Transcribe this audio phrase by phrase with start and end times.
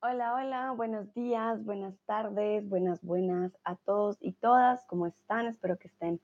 [0.00, 4.84] Hola, hola, buenos días, buenas tardes, buenas, buenas a todos y todas.
[4.84, 5.46] ¿Cómo están?
[5.46, 6.20] Espero que estén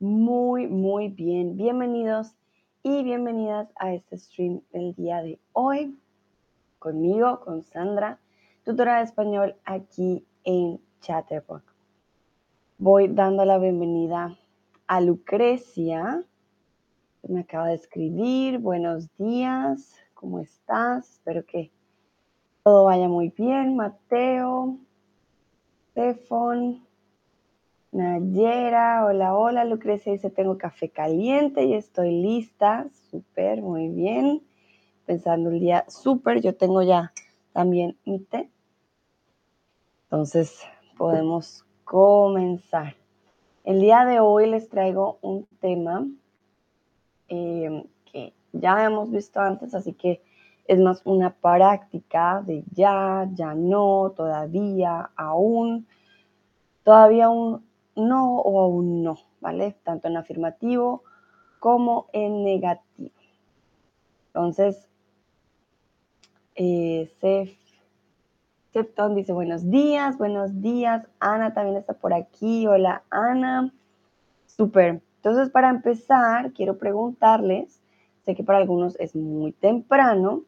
[0.00, 1.56] muy, muy bien.
[1.56, 2.34] Bienvenidos
[2.82, 5.96] y bienvenidas a este stream del día de hoy.
[6.80, 8.18] Conmigo, con Sandra,
[8.64, 11.62] tutora de español aquí en Chatterbox.
[12.78, 14.36] Voy dando la bienvenida
[14.88, 16.24] a Lucrecia.
[17.22, 18.58] Me acaba de escribir.
[18.58, 19.94] Buenos días.
[20.14, 21.12] ¿Cómo estás?
[21.12, 21.70] Espero que
[22.64, 23.76] todo vaya muy bien.
[23.76, 24.78] Mateo,
[25.90, 26.82] Stefan,
[27.92, 29.64] Nayera, hola, hola.
[29.66, 32.88] Lucrecia dice, tengo café caliente y estoy lista.
[33.10, 34.42] Súper, muy bien.
[35.04, 36.40] Pensando el día súper.
[36.40, 37.12] Yo tengo ya
[37.52, 38.50] también mi té.
[40.04, 40.58] Entonces,
[40.96, 42.96] podemos comenzar.
[43.64, 46.06] El día de hoy les traigo un tema
[47.28, 50.22] eh, que ya hemos visto antes, así que
[50.66, 55.86] es más una práctica de ya, ya no, todavía, aún,
[56.82, 57.64] todavía un
[57.96, 59.76] no o aún no, ¿vale?
[59.84, 61.02] Tanto en afirmativo
[61.60, 63.10] como en negativo.
[64.28, 64.88] Entonces,
[66.56, 67.10] eh,
[68.72, 71.06] Septon dice buenos días, buenos días.
[71.20, 72.66] Ana también está por aquí.
[72.66, 73.72] Hola, Ana.
[74.46, 75.00] Súper.
[75.16, 77.80] Entonces, para empezar, quiero preguntarles,
[78.24, 80.42] sé que para algunos es muy temprano,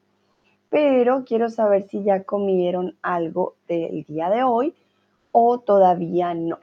[0.71, 4.75] pero quiero saber si ya comieron algo del día de hoy
[5.33, 6.59] o todavía no.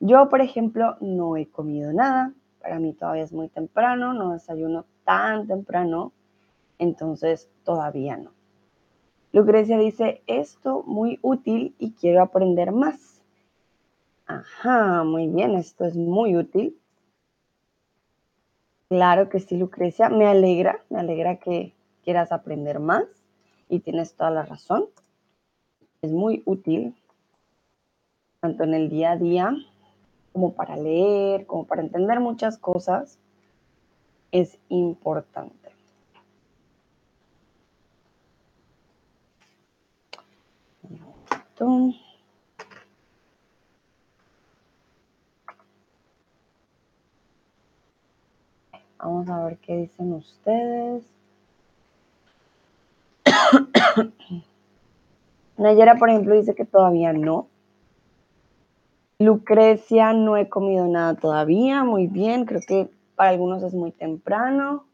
[0.00, 2.32] Yo, por ejemplo, no he comido nada.
[2.60, 6.12] Para mí todavía es muy temprano, no desayuno tan temprano,
[6.78, 8.30] entonces todavía no.
[9.32, 13.22] Lucrecia dice, esto muy útil y quiero aprender más.
[14.26, 16.78] Ajá, muy bien, esto es muy útil.
[18.88, 21.74] Claro que sí, Lucrecia, me alegra, me alegra que
[22.08, 23.04] quieras aprender más
[23.68, 24.86] y tienes toda la razón.
[26.00, 26.96] Es muy útil,
[28.40, 29.54] tanto en el día a día
[30.32, 33.18] como para leer, como para entender muchas cosas.
[34.32, 35.68] Es importante.
[48.98, 51.18] Vamos a ver qué dicen ustedes.
[55.56, 57.48] Nayera, por ejemplo, dice que todavía no.
[59.18, 61.82] Lucrecia, no he comido nada todavía.
[61.84, 64.86] Muy bien, creo que para algunos es muy temprano.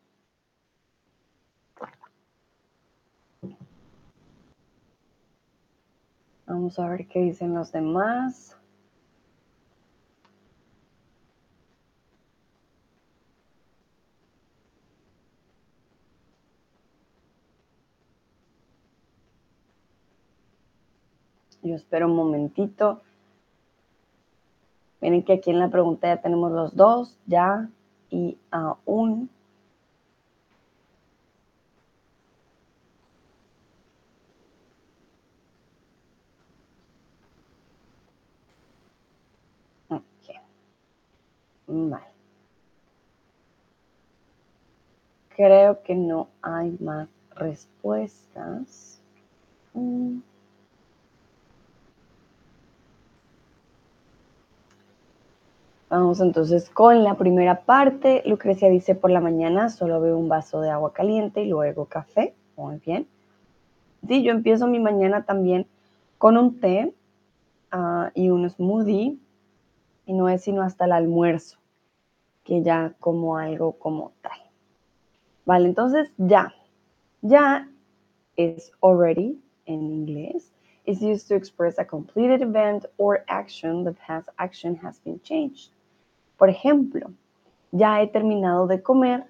[6.46, 8.56] Vamos a ver qué dicen los demás.
[21.64, 23.00] Yo espero un momentito.
[25.00, 27.70] Miren que aquí en la pregunta ya tenemos los dos, ya
[28.10, 29.30] y aún.
[39.88, 40.02] Ok.
[41.66, 42.04] Vale.
[45.30, 49.00] Creo que no hay más respuestas.
[49.72, 50.20] Mm.
[55.94, 58.24] Vamos entonces con la primera parte.
[58.26, 62.34] Lucrecia dice, por la mañana solo veo un vaso de agua caliente y luego café.
[62.56, 63.06] Muy bien.
[64.08, 65.68] Sí, yo empiezo mi mañana también
[66.18, 66.92] con un té
[67.72, 69.16] uh, y un smoothie
[70.04, 71.58] y no es sino hasta el almuerzo
[72.42, 74.40] que ya como algo como tal.
[75.44, 76.52] Vale, entonces ya.
[77.22, 77.68] Ya
[78.34, 80.50] es already en inglés.
[80.86, 83.84] Is used to express a completed event or action.
[83.84, 85.73] The past action has been changed.
[86.44, 87.10] Por ejemplo,
[87.72, 89.24] ya he terminado de comer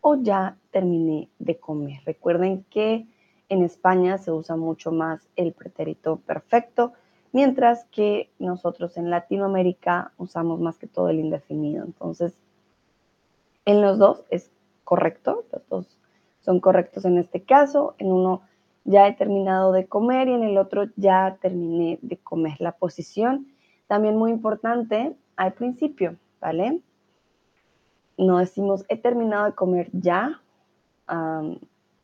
[0.00, 1.98] o ya terminé de comer.
[2.04, 3.04] Recuerden que
[3.48, 6.92] en España se usa mucho más el pretérito perfecto,
[7.32, 11.84] mientras que nosotros en Latinoamérica usamos más que todo el indefinido.
[11.84, 12.38] Entonces,
[13.64, 14.52] en los dos es
[14.84, 15.98] correcto, los dos
[16.42, 17.96] son correctos en este caso.
[17.98, 18.42] En uno
[18.84, 22.54] ya he terminado de comer y en el otro ya terminé de comer.
[22.60, 23.48] La posición
[23.88, 26.18] también muy importante al principio.
[26.42, 26.82] ¿Vale?
[28.18, 30.42] No decimos he terminado de comer ya,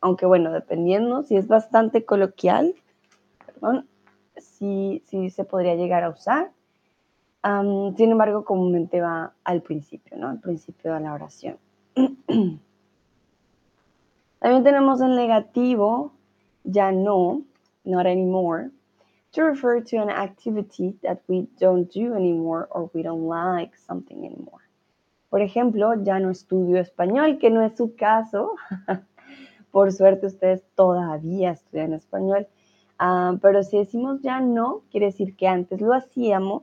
[0.01, 2.75] aunque bueno, dependiendo, si es bastante coloquial,
[3.45, 3.87] perdón,
[4.37, 6.53] sí, sí se podría llegar a usar.
[7.43, 10.29] sin embargo, comúnmente va al principio, ¿no?
[10.29, 11.59] Al principio de la oración.
[14.39, 16.13] También tenemos el negativo,
[16.65, 17.43] ya no.
[17.85, 18.71] not anymore,
[19.33, 24.25] to refer to an activity that we don't do anymore or we don't like something
[24.25, 24.63] anymore.
[25.31, 28.53] Por ejemplo, ya no estudio español, que no es su caso.
[29.71, 32.47] Por suerte ustedes todavía estudian español.
[32.99, 36.63] Ah, pero si decimos ya no, quiere decir que antes lo hacíamos,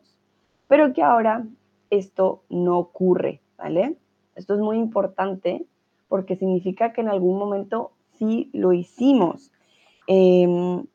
[0.68, 1.46] pero que ahora
[1.92, 3.98] esto no ocurre, ¿vale?
[4.36, 5.66] Esto es muy importante
[6.10, 9.52] porque significa que en algún momento sí lo hicimos.
[10.08, 10.86] Em,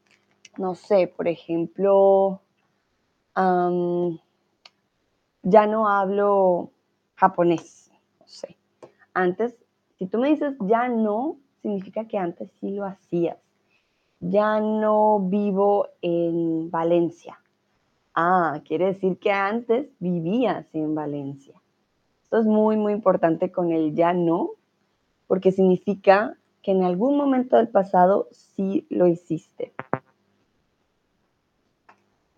[0.56, 2.40] no sé, por ejemplo,
[5.42, 6.70] ya no hablo
[7.14, 8.56] japonés, no sé.
[9.14, 9.56] Antes,
[9.98, 13.38] si tú me dices ya no, significa que antes sí lo hacías.
[14.20, 17.40] Ya no vivo en Valencia.
[18.14, 21.60] Ah, quiere decir que antes vivías en Valencia.
[22.24, 24.50] Esto es muy, muy importante con el ya no,
[25.26, 29.72] porque significa que en algún momento del pasado sí lo hiciste.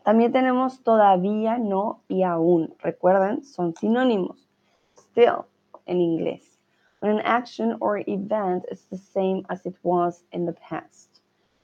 [0.04, 2.74] También tenemos todavía, no y aún.
[2.80, 4.48] Recuerden, son sinónimos.
[4.96, 5.46] Still
[5.86, 6.58] en inglés.
[7.00, 11.20] When an action or event is the same as it was in the past.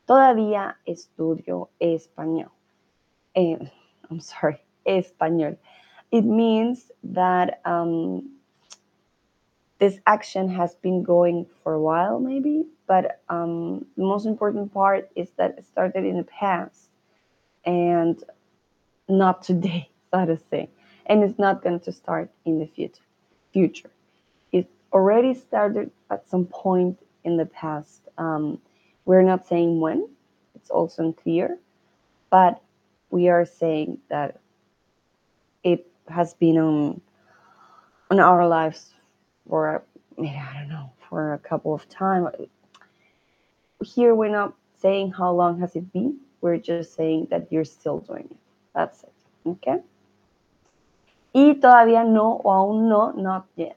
[0.06, 2.50] Todavía estudio español.
[3.34, 3.58] Eh,
[4.10, 5.56] I'm sorry, español.
[6.10, 8.36] It means that um,
[9.78, 15.10] this action has been going for a while, maybe, but um, the most important part
[15.14, 16.87] is that it started in the past
[17.68, 18.24] and
[19.08, 20.70] not today, so to say.
[21.06, 23.02] And it's not going to start in the future.
[23.52, 23.90] Future.
[24.52, 28.00] It already started at some point in the past.
[28.16, 28.58] Um,
[29.04, 30.08] we're not saying when,
[30.54, 31.58] it's also unclear,
[32.30, 32.60] but
[33.10, 34.40] we are saying that
[35.62, 37.00] it has been on
[38.10, 38.90] on our lives
[39.48, 39.82] for
[40.18, 42.28] I don't know for a couple of time.
[43.82, 46.20] Here we're not saying how long has it been.
[46.40, 48.36] We're just saying that you're still doing it.
[48.74, 49.12] That's it.
[49.46, 49.82] Okay.
[51.32, 53.76] Y todavía no o aún no, not yet.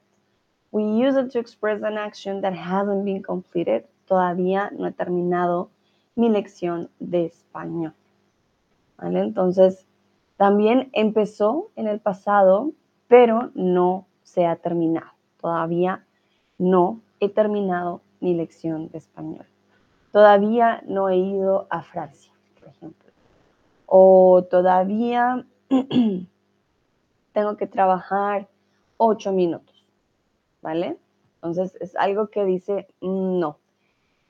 [0.72, 3.86] We use it to express an action that hasn't been completed.
[4.08, 5.70] Todavía no he terminado
[6.16, 7.94] mi lección de español.
[8.98, 9.20] ¿Vale?
[9.20, 9.86] Entonces,
[10.38, 12.72] también empezó en el pasado,
[13.08, 15.12] pero no se ha terminado.
[15.40, 16.06] Todavía
[16.58, 19.46] no he terminado mi lección de español.
[20.12, 23.12] Todavía no he ido a Francia, por ejemplo.
[23.86, 25.46] O todavía
[27.34, 28.48] tengo que trabajar
[28.98, 29.86] ocho minutos,
[30.62, 30.98] ¿vale?
[31.36, 33.58] Entonces es algo que dice no.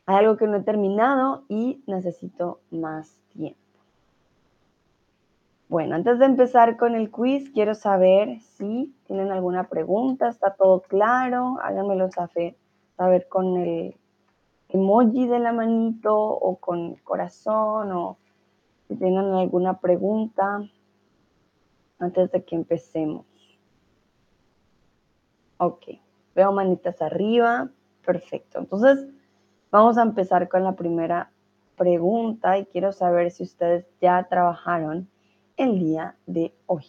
[0.06, 3.60] Hay algo que no he terminado y necesito más tiempo.
[5.68, 10.82] Bueno, antes de empezar con el quiz, quiero saber si tienen alguna pregunta, está todo
[10.82, 13.96] claro, háganmelo saber con el
[14.74, 18.18] emoji de la manito o con corazón o
[18.88, 20.68] si tienen alguna pregunta
[22.00, 23.26] antes de que empecemos.
[25.58, 25.86] Ok,
[26.34, 27.70] veo manitas arriba,
[28.04, 28.60] perfecto.
[28.60, 29.08] Entonces,
[29.70, 31.32] vamos a empezar con la primera
[31.78, 35.10] pregunta y quiero saber si ustedes ya trabajaron
[35.58, 36.86] el día de hoy.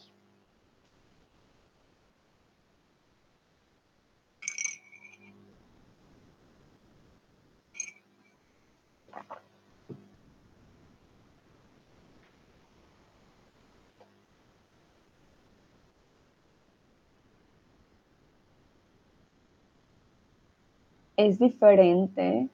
[21.24, 22.48] Es diferente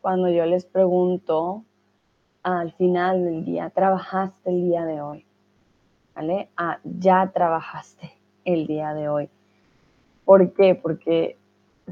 [0.00, 1.64] cuando yo les pregunto
[2.42, 5.26] al final del día, ¿trabajaste el día de hoy?
[6.14, 6.48] ¿vale?
[6.56, 8.10] A ya trabajaste
[8.46, 9.28] el día de hoy.
[10.24, 10.74] ¿Por qué?
[10.74, 11.36] Porque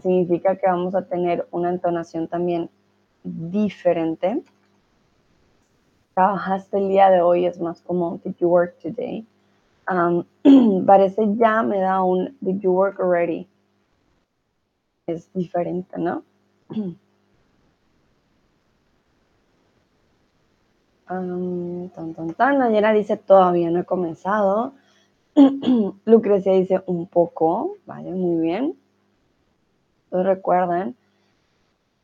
[0.01, 2.71] significa que vamos a tener una entonación también
[3.23, 4.43] diferente.
[6.15, 9.27] Trabajaste el día de hoy es más como did you work today?
[9.91, 10.25] Um,
[10.87, 13.47] parece ya me da un did you work already?
[15.07, 16.23] Es diferente, ¿no?
[21.07, 21.91] Um,
[22.95, 24.73] dice, todavía no he comenzado.
[26.07, 27.77] Lucrecia dice, un poco.
[27.85, 28.75] Vale, muy bien.
[30.05, 30.97] Entonces recuerden,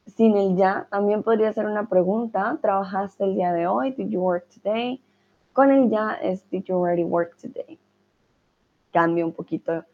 [0.04, 2.58] sin el ya, también podría ser una pregunta.
[2.60, 3.92] ¿Trabajaste el día de hoy?
[3.92, 5.02] Did you work today?
[5.54, 7.78] Con el ya es, did you already work today?
[8.92, 9.84] Cambia un poquito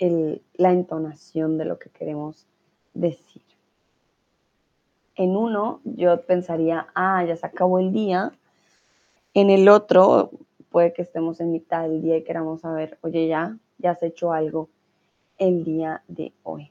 [0.00, 2.46] la entonación de lo que queremos
[2.94, 3.42] decir.
[5.16, 8.32] En uno, yo pensaría, ah, ya se acabó el día,
[9.34, 10.30] en el otro,
[10.70, 14.32] puede que estemos en mitad del día y queramos saber, oye, ya, ya has hecho
[14.32, 14.68] algo
[15.38, 16.70] el día de hoy.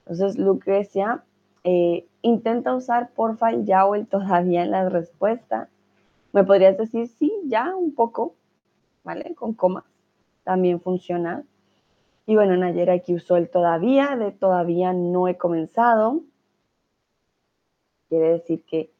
[0.00, 1.22] Entonces, Lucrecia,
[1.64, 5.68] eh, intenta usar porfa el ya o el todavía en la respuesta
[6.32, 8.34] Me podrías decir, sí, ya un poco,
[9.04, 9.34] ¿vale?
[9.34, 9.84] Con coma,
[10.42, 11.44] también funciona.
[12.26, 16.22] Y bueno, Nayera aquí usó el todavía, de todavía no he comenzado.
[18.08, 18.90] Quiere decir que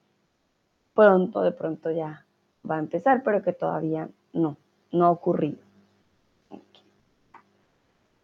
[0.95, 2.27] pronto, de pronto ya
[2.69, 4.57] va a empezar, pero que todavía no,
[4.93, 5.59] no ha ocurrido.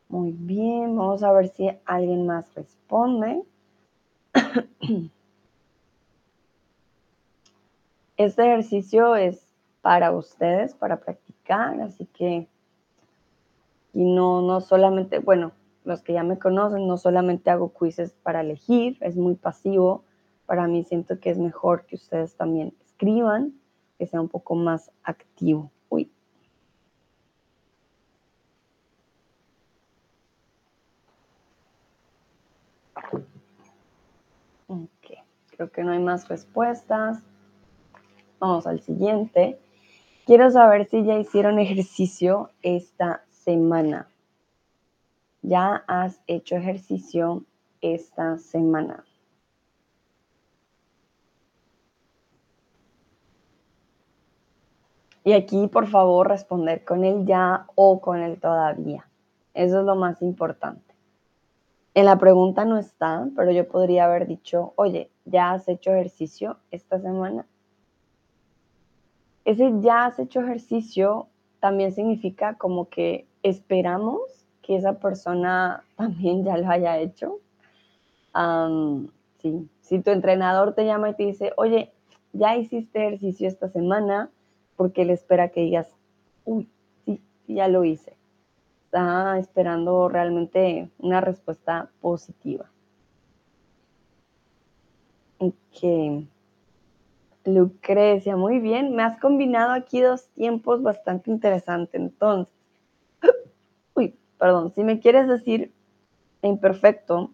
[0.08, 3.42] Muy bien, vamos a ver si alguien más responde.
[8.16, 12.48] Este ejercicio es para ustedes, para practicar, así que,
[13.92, 15.52] y no, no solamente, bueno,
[15.84, 20.04] los que ya me conocen, no solamente hago quizzes para elegir, es muy pasivo.
[20.46, 23.54] Para mí siento que es mejor que ustedes también escriban,
[23.98, 25.70] que sea un poco más activo.
[25.88, 26.10] Uy.
[34.68, 35.18] Ok,
[35.56, 37.22] creo que no hay más respuestas.
[38.38, 39.58] Vamos al siguiente.
[40.26, 44.08] Quiero saber si ya hicieron ejercicio esta semana.
[45.42, 47.44] ¿Ya has hecho ejercicio
[47.80, 49.04] esta semana?
[55.24, 59.08] Y aquí, por favor, responder con el ya o con el todavía.
[59.52, 60.94] Eso es lo más importante.
[61.94, 66.58] En la pregunta no está, pero yo podría haber dicho, oye, ¿ya has hecho ejercicio
[66.70, 67.46] esta semana?
[69.44, 71.28] ese ya has hecho ejercicio
[71.60, 74.20] también significa como que esperamos
[74.62, 77.38] que esa persona también ya lo haya hecho.
[79.38, 79.68] sí.
[79.80, 81.92] Si tu entrenador te llama y te dice, oye,
[82.32, 84.30] ya hiciste ejercicio esta semana,
[84.76, 85.88] porque él espera que digas,
[86.44, 86.68] uy,
[87.04, 88.16] sí, ya lo hice.
[88.84, 92.70] Está esperando realmente una respuesta positiva.
[95.38, 96.26] Ok.
[97.44, 98.94] Lucrecia, muy bien.
[98.94, 102.00] Me has combinado aquí dos tiempos bastante interesantes.
[102.00, 102.59] Entonces,
[104.40, 105.72] perdón, si me quieres decir
[106.42, 107.30] imperfecto,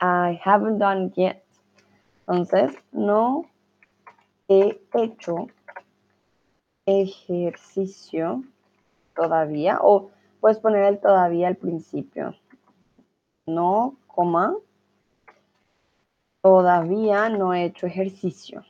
[0.00, 1.42] I haven't done yet.
[2.26, 3.46] Entonces, no
[4.48, 5.46] he hecho
[6.84, 8.44] ejercicio
[9.14, 12.34] todavía, o puedes poner el todavía al principio.
[13.46, 14.54] No, coma,
[16.40, 18.64] Todavía no he hecho ejercicio.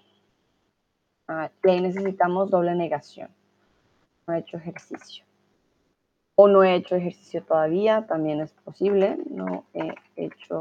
[1.29, 3.31] Ah, ahí necesitamos doble negación.
[4.27, 5.28] No he hecho ejercicio.
[6.41, 9.19] O no he hecho ejercicio todavía, también es posible.
[9.29, 10.61] No he hecho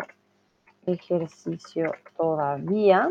[0.88, 3.08] ejercicio todavía.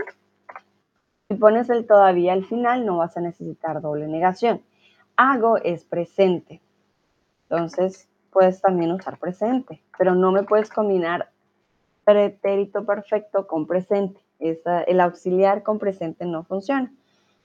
[1.28, 4.62] Si pones el todavía al final, no vas a necesitar doble negación.
[5.14, 6.60] Hago es presente.
[7.48, 11.30] Entonces, puedes también usar presente, pero no me puedes combinar
[12.04, 14.20] pretérito perfecto con presente.
[14.40, 16.92] el auxiliar con presente no funciona.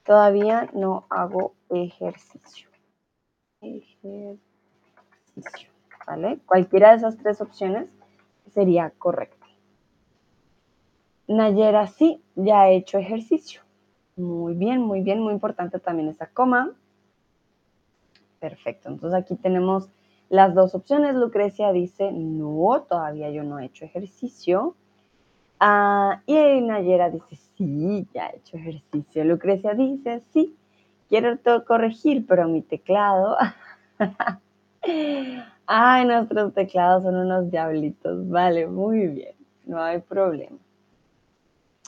[0.04, 2.70] Todavía no hago ejercicio.
[3.62, 4.51] Ejercicio.
[6.46, 7.88] Cualquiera de esas tres opciones
[8.54, 9.46] sería correcta.
[11.28, 13.62] Nayera, sí, ya he hecho ejercicio.
[14.18, 16.74] Muy bien, muy bien, muy importante también esa coma.
[18.40, 19.88] Perfecto, entonces aquí tenemos
[20.30, 21.16] las dos opciones.
[21.16, 24.76] Lucrecia dice, no, todavía yo no he hecho ejercicio.
[25.60, 29.24] Ah, y Nayera dice, sí, ya he hecho ejercicio.
[29.24, 30.58] Lucrecia dice, sí,
[31.08, 33.38] quiero corregir, pero mi teclado...
[35.66, 38.28] Ay, nuestros teclados son unos diablitos.
[38.30, 39.36] Vale, muy bien,
[39.66, 40.58] no hay problema.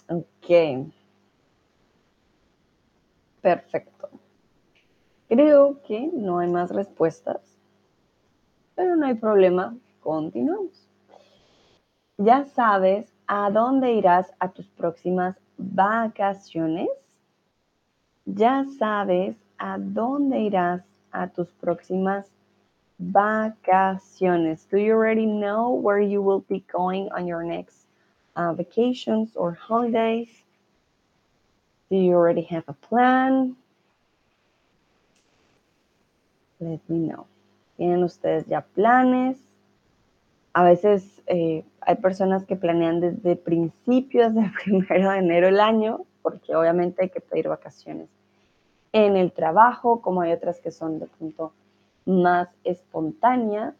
[0.08, 0.92] Ok.
[3.42, 4.10] Perfecto.
[5.28, 7.54] Creo que no hay más respuestas
[8.76, 10.88] pero no hay problema, continuamos.
[12.18, 16.90] ¿Ya sabes a dónde irás a tus próximas vacaciones?
[18.26, 22.33] ¿Ya sabes a dónde irás a tus próximas
[23.12, 24.66] vacaciones?
[24.70, 27.88] Do you already know where you will be going on your next
[28.36, 30.30] uh, vacations or holidays?
[31.90, 33.56] Do you already have a plan?
[36.60, 37.28] Let me know.
[37.78, 39.38] ¿Tienen ustedes ya planes?
[40.54, 46.06] A veces eh, hay personas que planean desde principios del primero de enero el año,
[46.22, 48.08] porque obviamente hay que pedir vacaciones
[48.94, 51.52] en el trabajo, como hay otras que son de punto
[52.06, 53.76] más espontáneas.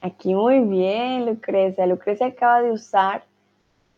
[0.00, 1.86] Aquí muy bien, Lucrecia.
[1.86, 3.24] Lucrecia acaba de usar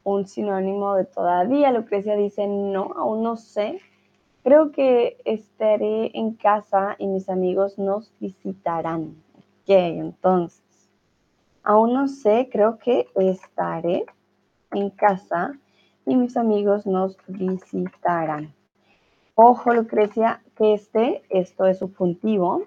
[0.02, 1.70] un sinónimo de todavía.
[1.72, 3.80] Lucrecia dice, no, aún no sé.
[4.42, 9.14] Creo que estaré en casa y mis amigos nos visitarán.
[9.36, 10.88] Ok, entonces,
[11.62, 14.06] aún no sé, creo que estaré
[14.72, 15.58] en casa
[16.10, 18.52] y mis amigos nos visitarán.
[19.36, 22.64] Ojo, Lucrecia, que este, esto es subjuntivo.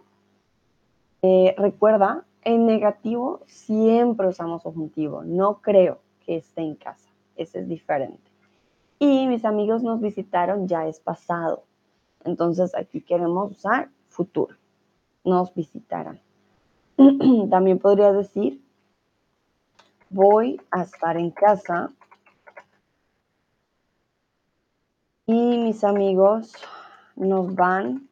[1.21, 5.23] Eh, recuerda, en negativo siempre usamos subjuntivo.
[5.25, 7.09] No creo que esté en casa.
[7.35, 8.31] Ese es diferente.
[8.97, 11.63] Y mis amigos nos visitaron ya es pasado.
[12.23, 14.55] Entonces aquí queremos usar futuro.
[15.25, 16.21] Nos visitarán.
[17.49, 18.61] También podría decir,
[20.09, 21.91] voy a estar en casa
[25.25, 26.53] y mis amigos
[27.15, 28.09] nos van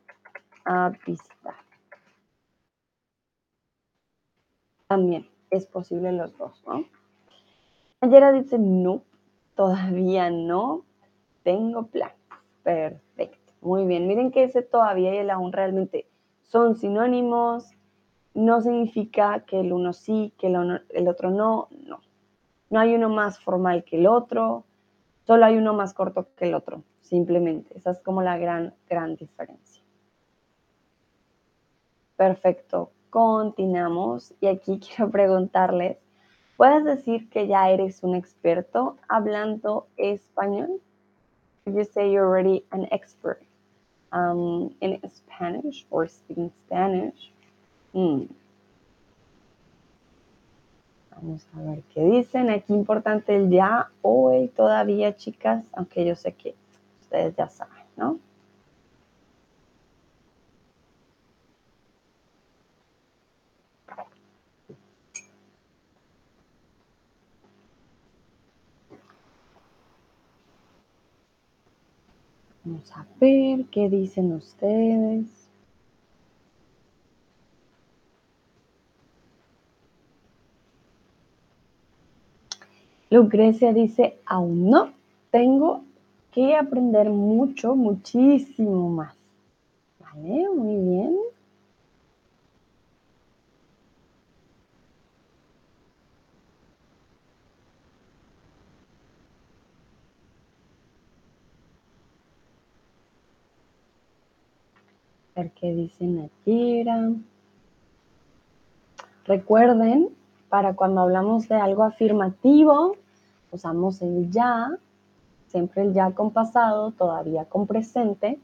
[0.65, 1.55] a visitar.
[4.87, 6.85] También es posible los dos, ¿no?
[8.01, 9.03] Ayer dice, no,
[9.55, 10.85] todavía no
[11.43, 12.11] tengo plan.
[12.63, 13.53] Perfecto.
[13.61, 14.07] Muy bien.
[14.07, 16.07] Miren que ese todavía y el aún realmente
[16.41, 17.69] son sinónimos.
[18.33, 21.67] No significa que el uno sí, que el otro no.
[21.71, 22.01] No.
[22.69, 24.65] No hay uno más formal que el otro.
[25.27, 26.83] Solo hay uno más corto que el otro.
[27.11, 27.77] Simplemente.
[27.77, 29.83] Esa es como la gran, gran diferencia.
[32.15, 32.89] Perfecto.
[33.09, 34.33] Continuamos.
[34.39, 35.97] Y aquí quiero preguntarles,
[36.55, 40.79] ¿puedes decir que ya eres un experto hablando español?
[41.65, 43.43] You say you're already an expert
[44.13, 47.33] um, in Spanish or speaking Spanish?
[47.93, 48.29] Mm.
[51.13, 52.49] Vamos a ver qué dicen.
[52.49, 56.55] Aquí importante el ya o el todavía, chicas, aunque yo sé que
[57.11, 58.19] ustedes ya saben, ¿no?
[72.63, 75.49] Vamos a ver qué dicen ustedes.
[83.09, 84.93] Lucrecia dice, aún no,
[85.31, 85.83] tengo
[86.31, 89.15] que aprender mucho, muchísimo más.
[89.99, 91.17] Vale, muy bien.
[105.35, 106.87] ver qué dicen ayer.
[109.25, 110.09] Recuerden,
[110.49, 112.97] para cuando hablamos de algo afirmativo,
[113.51, 114.77] usamos el ya,
[115.51, 118.39] siempre el ya con pasado, todavía con presente.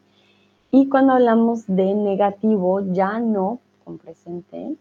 [0.72, 4.76] Y cuando hablamos de negativo, ya no con presente,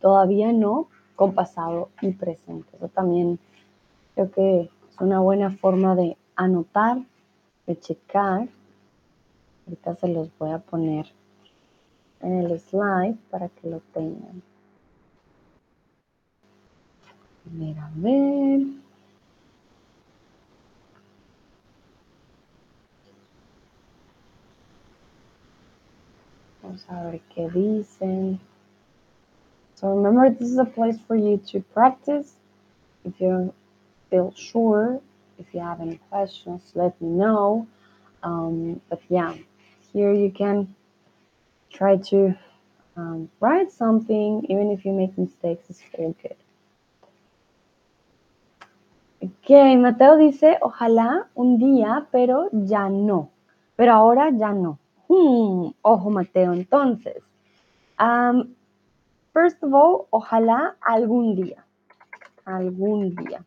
[0.00, 2.76] todavía no con pasado y presente.
[2.76, 3.38] Eso también
[4.14, 6.98] creo que es una buena forma de anotar,
[7.66, 8.48] de checar
[9.66, 11.06] Ahorita se los voy a poner
[12.20, 14.42] en el slide para que lo tengan.
[17.44, 18.60] Mira, a ver.
[26.62, 28.38] Vamos a ver qué dicen.
[29.74, 32.34] So remember, this is a place for you to practice.
[33.04, 33.52] If you
[34.10, 35.00] feel sure,
[35.38, 37.66] if you have any questions, let me know.
[38.22, 39.34] Um, but yeah,
[39.92, 40.74] here you can
[41.72, 42.34] try to
[42.96, 46.36] um, write something, even if you make mistakes, it's all good.
[49.20, 53.30] Ok, Mateo dice, ojalá un día, pero ya no.
[53.76, 54.78] Pero ahora ya no.
[55.08, 57.22] Hmm, ojo, Mateo, entonces.
[59.32, 61.64] First of all, ojalá algún día.
[62.44, 63.44] Algún día.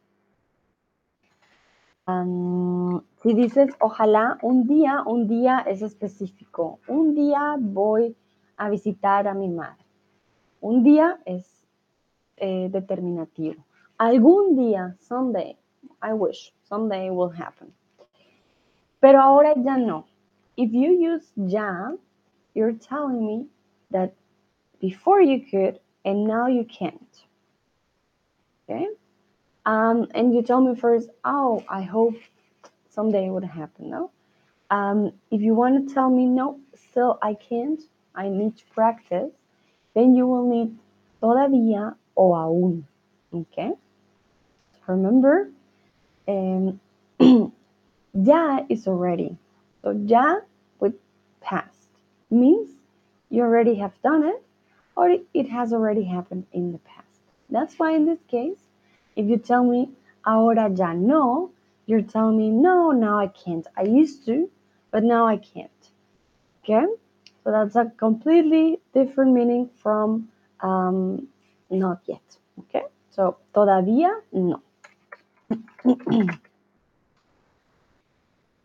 [3.21, 6.79] si dices ojalá un día, un día es específico.
[6.87, 8.15] Un día voy
[8.57, 9.83] a visitar a mi madre.
[10.61, 11.65] Un día es
[12.37, 13.63] eh, determinativo.
[13.97, 15.57] Algún día, someday,
[16.01, 17.73] I wish, someday will happen.
[18.99, 20.05] Pero ahora ya no.
[20.57, 21.91] If you use ya,
[22.53, 23.47] you're telling me
[23.91, 24.13] that
[24.79, 27.23] before you could and now you can't.
[28.69, 28.87] Okay?
[29.65, 32.15] Um, and you tell me first, oh, I hope
[32.89, 34.11] someday it would happen, no?
[34.69, 37.81] Um, if you want to tell me, no, still I can't,
[38.15, 39.31] I need to practice,
[39.93, 40.77] then you will need
[41.21, 42.83] todavía o aún,
[43.33, 43.73] okay?
[44.87, 45.49] Remember,
[46.27, 46.79] um,
[48.13, 49.37] ya is already.
[49.85, 50.37] So ya
[50.79, 50.95] with
[51.41, 51.89] past
[52.31, 52.71] means
[53.29, 54.41] you already have done it
[54.97, 57.21] or it has already happened in the past.
[57.51, 58.57] That's why in this case,
[59.15, 59.91] if you tell me
[60.25, 61.51] ahora ya no,
[61.85, 63.67] you're telling me no, now I can't.
[63.77, 64.49] I used to,
[64.89, 65.83] but now I can't.
[66.63, 66.87] Okay?
[67.43, 70.29] So that's a completely different meaning from
[70.61, 71.27] um,
[71.69, 72.25] not yet.
[72.61, 72.85] Okay?
[73.11, 74.63] So todavía no.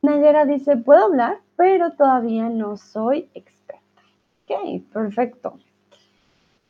[0.02, 4.02] Nayera dice, puedo hablar, pero todavía no soy experta.
[4.48, 5.58] Ok, perfecto.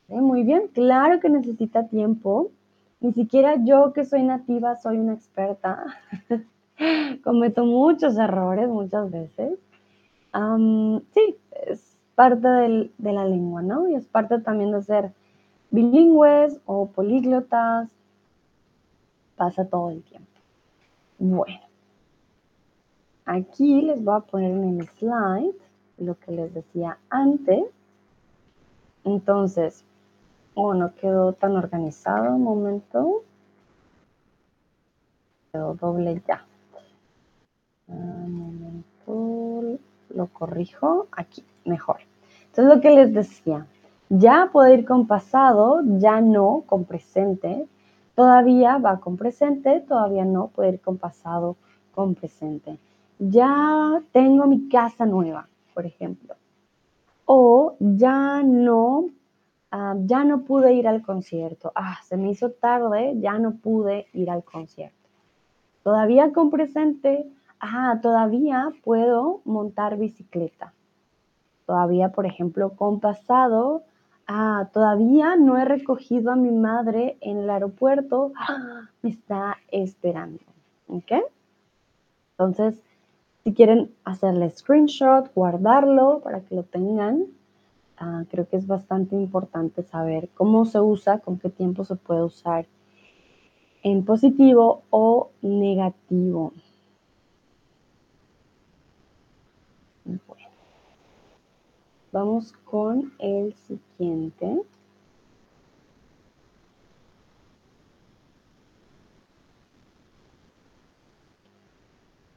[0.09, 2.51] muy bien, claro que necesita tiempo.
[2.99, 5.85] Ni siquiera yo que soy nativa soy una experta.
[7.23, 9.59] Cometo muchos errores muchas veces.
[11.13, 13.87] sí, es parte de la lengua, ¿no?
[13.87, 15.13] Y es parte también de ser
[15.71, 17.89] bilingües o políglotas.
[19.37, 20.27] Pasa todo el tiempo.
[21.17, 21.70] Bueno,
[23.25, 25.55] aquí les voy a poner en el slide
[25.97, 27.63] lo que les decía antes.
[29.03, 29.83] Entonces,
[30.55, 33.23] oh, no quedó tan organizado, un momento.
[35.51, 36.45] Quedó doble ya.
[37.87, 39.79] Un momento,
[40.09, 41.97] lo corrijo aquí, mejor.
[42.47, 43.65] Entonces, lo que les decía,
[44.09, 47.67] ya puede ir con pasado, ya no con presente,
[48.15, 51.55] todavía va con presente, todavía no puede ir con pasado,
[51.93, 52.77] con presente.
[53.23, 56.33] Ya tengo mi casa nueva, por ejemplo.
[57.25, 59.09] O ya no,
[59.69, 61.71] ah, ya no pude ir al concierto.
[61.75, 65.07] Ah, se me hizo tarde, ya no pude ir al concierto.
[65.83, 70.73] Todavía con presente, ah, todavía puedo montar bicicleta.
[71.67, 73.83] Todavía, por ejemplo, con pasado,
[74.25, 80.41] ah, todavía no he recogido a mi madre en el aeropuerto, ah, me está esperando.
[80.87, 81.11] ¿Ok?
[82.31, 82.81] Entonces,
[83.43, 87.25] si quieren hacerle screenshot, guardarlo para que lo tengan,
[87.97, 92.23] ah, creo que es bastante importante saber cómo se usa, con qué tiempo se puede
[92.23, 92.65] usar
[93.83, 96.53] en positivo o negativo.
[102.11, 104.61] Vamos con el siguiente.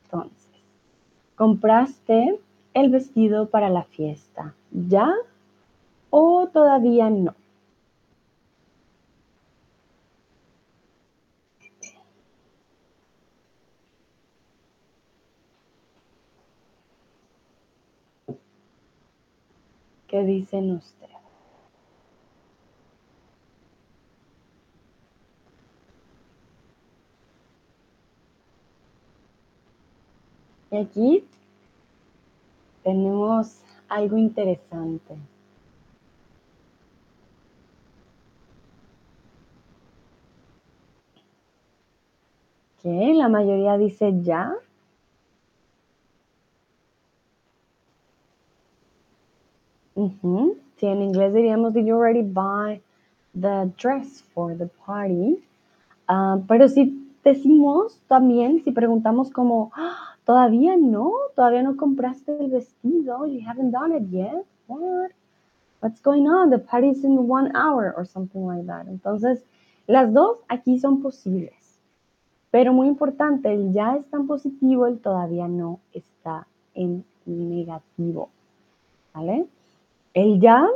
[0.04, 0.43] Entonces,
[1.36, 2.38] ¿compraste
[2.74, 4.54] el vestido para la fiesta?
[4.70, 5.12] ¿Ya
[6.10, 7.34] o todavía no?
[20.08, 21.13] ¿Qué dicen ustedes?
[30.74, 31.24] Y aquí
[32.82, 35.14] tenemos algo interesante.
[42.82, 43.14] ¿Qué?
[43.14, 44.52] La mayoría dice ya.
[49.94, 52.80] Si en inglés diríamos, did you already buy
[53.32, 55.40] the dress for the party?
[56.08, 62.50] Ah, pero si decimos también, si preguntamos como, ah, todavía no, todavía no compraste el
[62.50, 65.12] vestido, you haven't done it yet, what?
[65.80, 66.48] What's going on?
[66.48, 68.86] The party's in one hour or something like that.
[68.88, 69.44] Entonces,
[69.86, 71.78] las dos aquí son posibles.
[72.50, 78.30] Pero muy importante, el ya está en positivo, el todavía no está en negativo.
[79.12, 79.46] ¿Vale?
[80.14, 80.66] El ya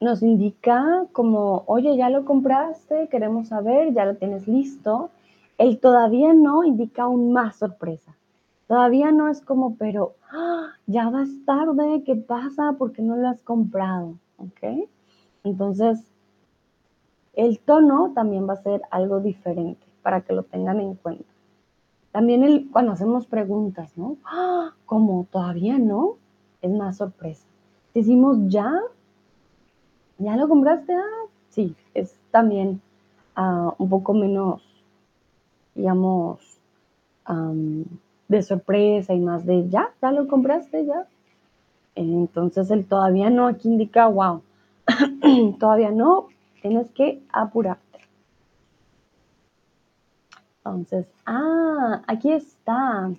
[0.00, 5.10] nos indica como, oye, ya lo compraste, queremos saber, ya lo tienes listo.
[5.58, 8.14] El todavía no indica aún más sorpresa.
[8.70, 10.74] Todavía no es como, pero ¡ah!
[10.86, 12.74] ya vas tarde, ¿qué pasa?
[12.78, 14.14] ¿Por qué no lo has comprado?
[14.36, 14.86] ¿Ok?
[15.42, 15.98] Entonces,
[17.34, 21.24] el tono también va a ser algo diferente para que lo tengan en cuenta.
[22.12, 24.18] También el, cuando hacemos preguntas, ¿no?
[24.24, 24.72] ¡Ah!
[24.86, 26.14] Como todavía no,
[26.62, 27.44] es más sorpresa.
[27.92, 28.72] Decimos ya,
[30.18, 30.94] ¿ya lo compraste?
[30.94, 32.80] Ah, sí, es también
[33.34, 34.62] ah, un poco menos,
[35.74, 36.60] digamos,
[38.30, 41.06] de sorpresa y más de ya, ya lo compraste, ya.
[41.96, 44.42] Entonces el todavía no aquí indica, wow,
[45.58, 46.28] todavía no,
[46.62, 47.98] tienes que apurarte.
[50.58, 53.10] Entonces, ah, aquí está.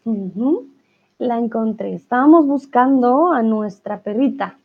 [1.18, 1.94] La encontré.
[1.94, 4.58] Estábamos buscando a nuestra perrita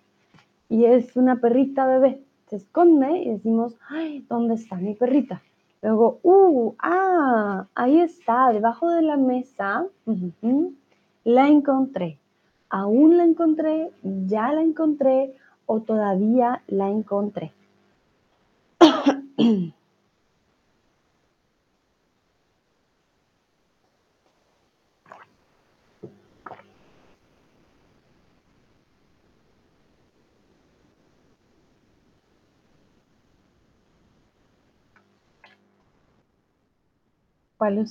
[0.69, 2.23] y es una perrita bebé.
[2.49, 5.43] Se esconde y decimos, ay, ¿dónde está mi perrita?
[5.87, 9.87] Luego, uh, ah, ahí está, debajo de la mesa.
[11.23, 12.19] la encontré.
[12.69, 15.33] Aún la encontré, ya la encontré
[15.65, 17.53] o todavía la encontré.
[37.59, 37.87] ¿Cuál,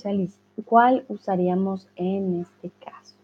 [0.66, 3.16] ¿Cuál usaríamos en este caso?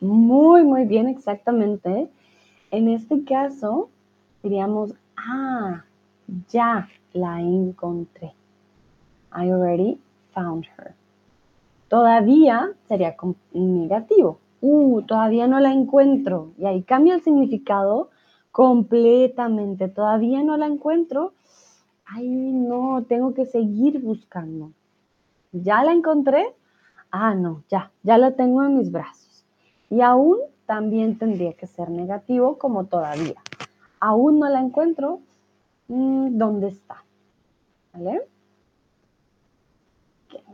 [0.00, 2.08] Muy, muy bien, exactamente.
[2.70, 3.88] En este caso,
[4.42, 5.84] diríamos, ah,
[6.48, 8.32] ya la encontré.
[9.32, 9.98] I already
[10.32, 10.94] found her.
[11.88, 13.16] Todavía sería
[13.52, 14.38] negativo.
[14.60, 16.50] Uh, todavía no la encuentro.
[16.58, 18.10] Y ahí cambia el significado
[18.50, 19.88] completamente.
[19.88, 21.32] Todavía no la encuentro.
[22.04, 24.72] Ay, no, tengo que seguir buscando.
[25.52, 26.54] ¿Ya la encontré?
[27.10, 29.44] Ah, no, ya, ya la tengo en mis brazos.
[29.90, 33.40] Y aún también tendría que ser negativo como todavía.
[34.00, 35.20] Aún no la encuentro.
[35.88, 37.02] Mm, ¿Dónde está?
[37.94, 38.22] ¿Vale?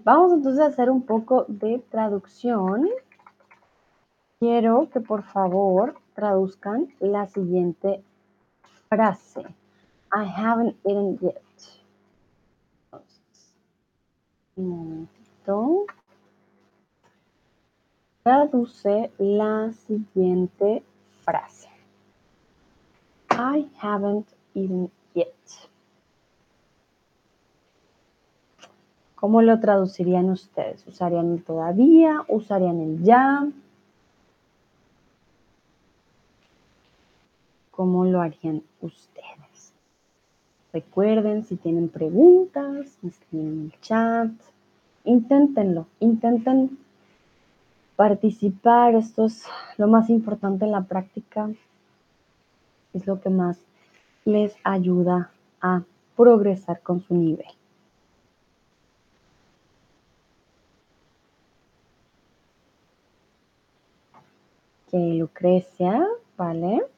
[0.05, 2.89] Vamos entonces a hacer un poco de traducción.
[4.39, 8.03] Quiero que por favor traduzcan la siguiente
[8.88, 9.40] frase.
[10.12, 11.42] I haven't eaten yet.
[14.57, 15.87] Un momentito.
[18.22, 20.83] Traduce la siguiente
[21.24, 21.68] frase.
[23.31, 25.35] I haven't eaten yet.
[29.16, 30.87] ¿Cómo lo traducirían ustedes?
[30.87, 32.20] ¿Usarían el todavía?
[32.29, 33.48] ¿Usarían el ya?
[37.77, 39.73] ¿Cómo lo harían ustedes?
[40.73, 44.31] Recuerden, si tienen preguntas, escriben en el chat.
[45.03, 46.79] Inténtenlo, intenten
[47.97, 48.95] participar.
[48.95, 49.45] Esto es
[49.77, 51.51] lo más importante en la práctica.
[52.93, 53.59] Es lo que más
[54.25, 55.83] les ayuda a
[56.17, 57.47] progresar con su nivel.
[64.93, 66.07] Que Lucrecia,
[66.37, 66.94] ¿vale?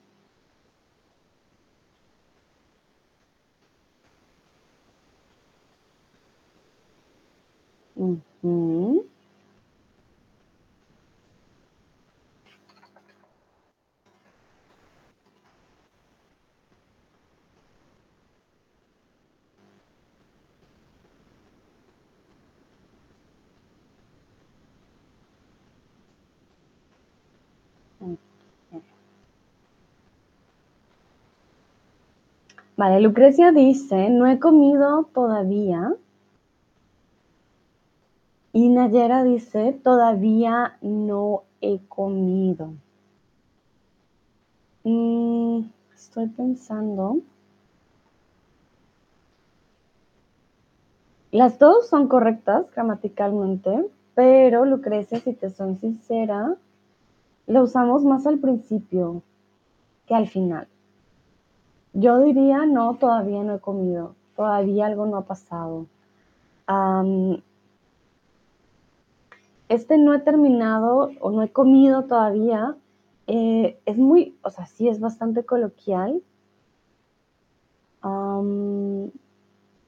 [32.77, 35.95] Vale, Lucrecia dice, no he comido todavía.
[38.57, 42.73] Y Nayera dice, todavía no he comido.
[44.83, 45.61] Mm,
[45.95, 47.19] estoy pensando.
[51.33, 56.57] Las dos son correctas gramaticalmente, pero Lucrecia, si te son sincera,
[57.47, 59.21] lo usamos más al principio
[60.07, 60.67] que al final.
[61.93, 65.85] Yo diría, no, todavía no he comido, todavía algo no ha pasado.
[69.69, 72.77] Este no he terminado o no he comido todavía,
[73.27, 76.23] eh, es muy, o sea, sí es bastante coloquial.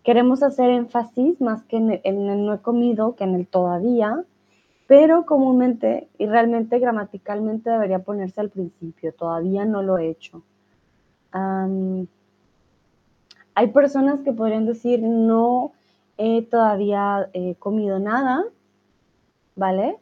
[0.02, 1.90] queremos hacer énfasis más que en
[2.30, 4.24] el no he comido que en el todavía,
[4.88, 10.42] pero comúnmente y realmente gramaticalmente debería ponerse al principio, todavía no lo he hecho
[13.58, 15.72] hay personas que podrían decir, no
[16.16, 18.44] he todavía eh, comido nada,
[19.58, 19.98] ¿vale?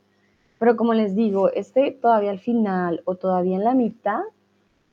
[0.59, 4.21] Pero como les digo, este todavía al final o todavía en la mitad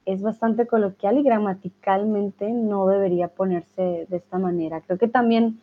[0.05, 4.81] es bastante coloquial y gramaticalmente no debería ponerse de esta manera.
[4.81, 5.59] Creo que también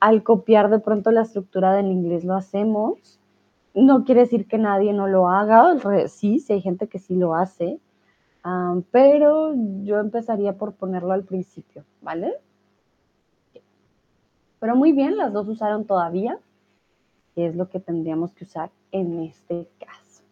[0.00, 3.18] al copiar de pronto la estructura del inglés lo hacemos.
[3.74, 5.76] No quiere decir que nadie no lo haga,
[6.08, 7.78] sí, sí hay gente que sí lo hace,
[8.90, 12.34] pero yo empezaría por ponerlo al principio, ¿vale?
[14.60, 16.38] Pero muy bien, las dos usaron todavía,
[17.34, 20.22] que es lo que tendríamos que usar en este caso.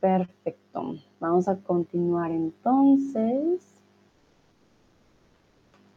[0.00, 0.96] Perfecto.
[1.20, 3.60] Vamos a continuar entonces.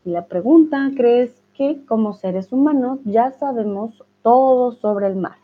[0.04, 5.38] Y la pregunta, ¿crees que como seres humanos ya sabemos todo sobre el mar?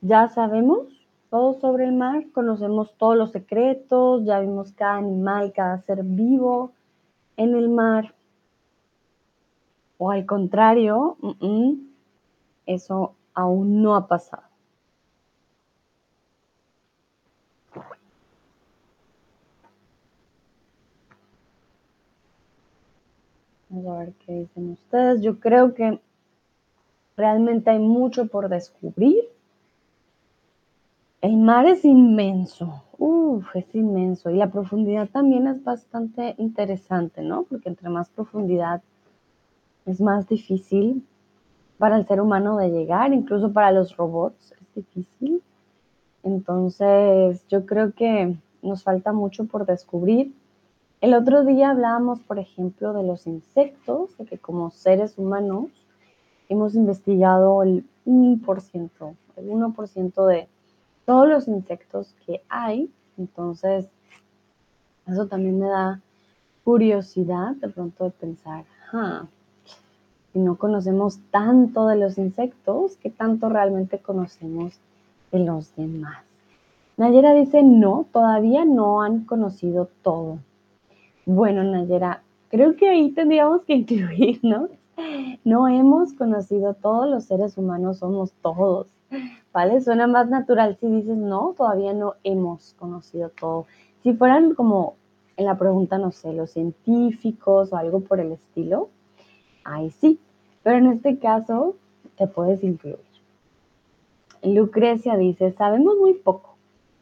[0.00, 0.86] Ya sabemos
[1.28, 6.72] todo sobre el mar, conocemos todos los secretos, ya vimos cada animal, cada ser vivo
[7.36, 8.14] en el mar.
[9.98, 11.18] O al contrario,
[12.66, 14.44] eso aún no ha pasado.
[23.68, 25.22] Vamos a ver qué dicen ustedes.
[25.22, 26.00] Yo creo que
[27.16, 29.24] realmente hay mucho por descubrir
[31.22, 34.30] El mar es inmenso, uf, es inmenso.
[34.30, 37.42] Y la profundidad también es bastante interesante, ¿no?
[37.42, 38.82] Porque entre más profundidad
[39.84, 41.06] es más difícil
[41.80, 45.42] para el ser humano de llegar, incluso para los robots es difícil.
[46.22, 50.34] Entonces, yo creo que nos falta mucho por descubrir.
[51.00, 55.68] El otro día hablábamos, por ejemplo, de los insectos, de que como seres humanos
[56.50, 60.48] hemos investigado el 1%, el 1% de
[61.06, 62.92] todos los insectos que hay.
[63.16, 63.88] Entonces,
[65.06, 66.02] eso también me da
[66.62, 68.64] curiosidad de pronto de pensar,
[70.32, 74.78] si no conocemos tanto de los insectos, ¿qué tanto realmente conocemos
[75.32, 76.18] de los demás?
[76.96, 80.38] Nayera dice, no, todavía no han conocido todo.
[81.26, 84.68] Bueno, Nayera, creo que ahí tendríamos que incluir, ¿no?
[85.44, 88.86] No hemos conocido todos los seres humanos, somos todos.
[89.52, 89.80] ¿vale?
[89.80, 93.66] Suena más natural si dices, no, todavía no hemos conocido todo.
[94.02, 94.96] Si fueran como
[95.36, 98.90] en la pregunta, no sé, los científicos o algo por el estilo,
[99.72, 100.18] ahí sí,
[100.62, 101.76] pero en este caso
[102.16, 102.98] te puedes incluir.
[104.42, 106.56] Lucrecia dice, sabemos muy poco,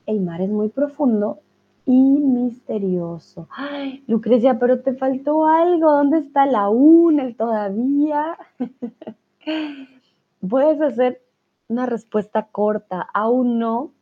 [0.07, 1.39] el mar es muy profundo
[1.87, 3.49] y misterioso.
[3.51, 8.37] Ay, Lucrecia, pero te faltó algo, ¿dónde está la una, el todavía?
[10.49, 11.23] Puedes hacer
[11.69, 13.93] una respuesta corta, aún no,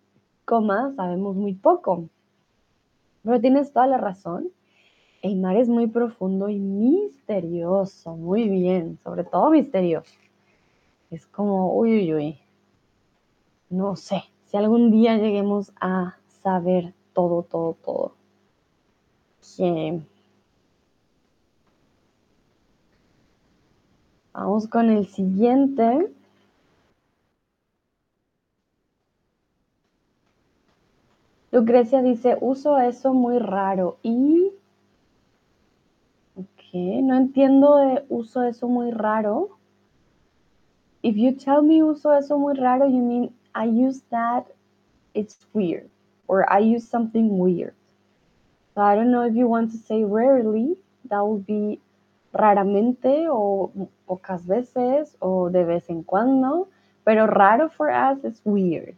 [0.45, 2.09] coma, sabemos muy poco.
[3.23, 4.49] Pero tienes toda la razón.
[5.23, 10.13] El mar es muy profundo y misterioso, muy bien, sobre todo misterioso.
[11.11, 12.39] Es como, uy, uy, uy.
[13.71, 18.17] No sé, si algún día lleguemos a saber todo, todo, todo.
[24.33, 26.13] Vamos con el siguiente.
[31.53, 34.53] Lucrecia dice, uso eso muy raro y...
[37.03, 39.59] No entiendo de uso eso muy raro.
[41.03, 44.47] If you tell me uso eso muy raro, you mean I use that,
[45.15, 45.89] it's weird.
[46.29, 47.75] Or I use something weird.
[48.75, 50.77] So I don't know if you want to say rarely,
[51.09, 51.81] that would be
[52.35, 53.71] raramente o
[54.07, 56.69] pocas veces o de vez en cuando.
[57.05, 58.97] Pero raro for us is weird.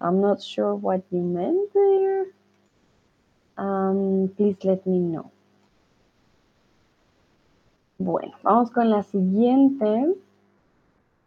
[0.00, 2.26] I'm not sure what you meant there.
[3.56, 5.30] Um, please let me know.
[8.00, 10.14] Bueno, vamos con la siguiente.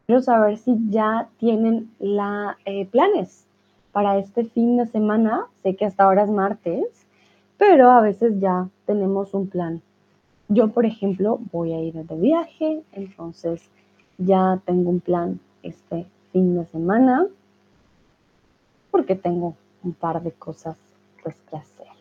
[0.08, 3.46] Quiero saber si ya tienen eh, planes
[3.92, 5.46] para este fin de semana.
[5.62, 7.06] Sé que hasta ahora es martes,
[7.60, 9.84] pero a veces ya tenemos un plan.
[10.48, 13.70] Yo, por ejemplo, voy a ir de viaje, entonces
[14.18, 17.28] ya tengo un plan este fin de semana
[18.90, 20.76] porque tengo un par de cosas
[21.22, 21.93] pues, que hacer.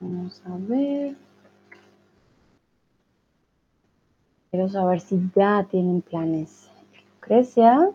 [0.00, 1.16] Vamos a ver.
[4.50, 6.70] Quiero saber si ya tienen planes.
[7.14, 7.90] Lucrecia,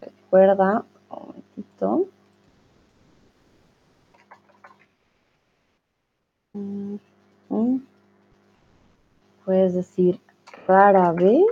[0.00, 2.08] recuerda, un momentito.
[9.44, 10.20] Puedes decir
[10.66, 11.44] rara vez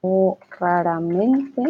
[0.00, 1.62] o raramente.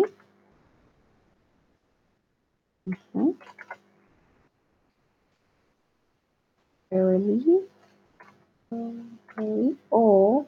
[9.91, 10.47] O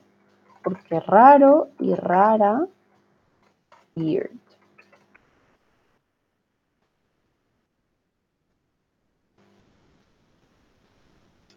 [0.62, 2.66] porque raro y rara.
[3.96, 4.30] Weird.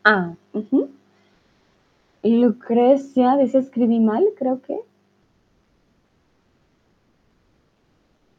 [0.04, 0.36] Ah,
[2.24, 4.80] Lucrecia dice escribí mal, creo que.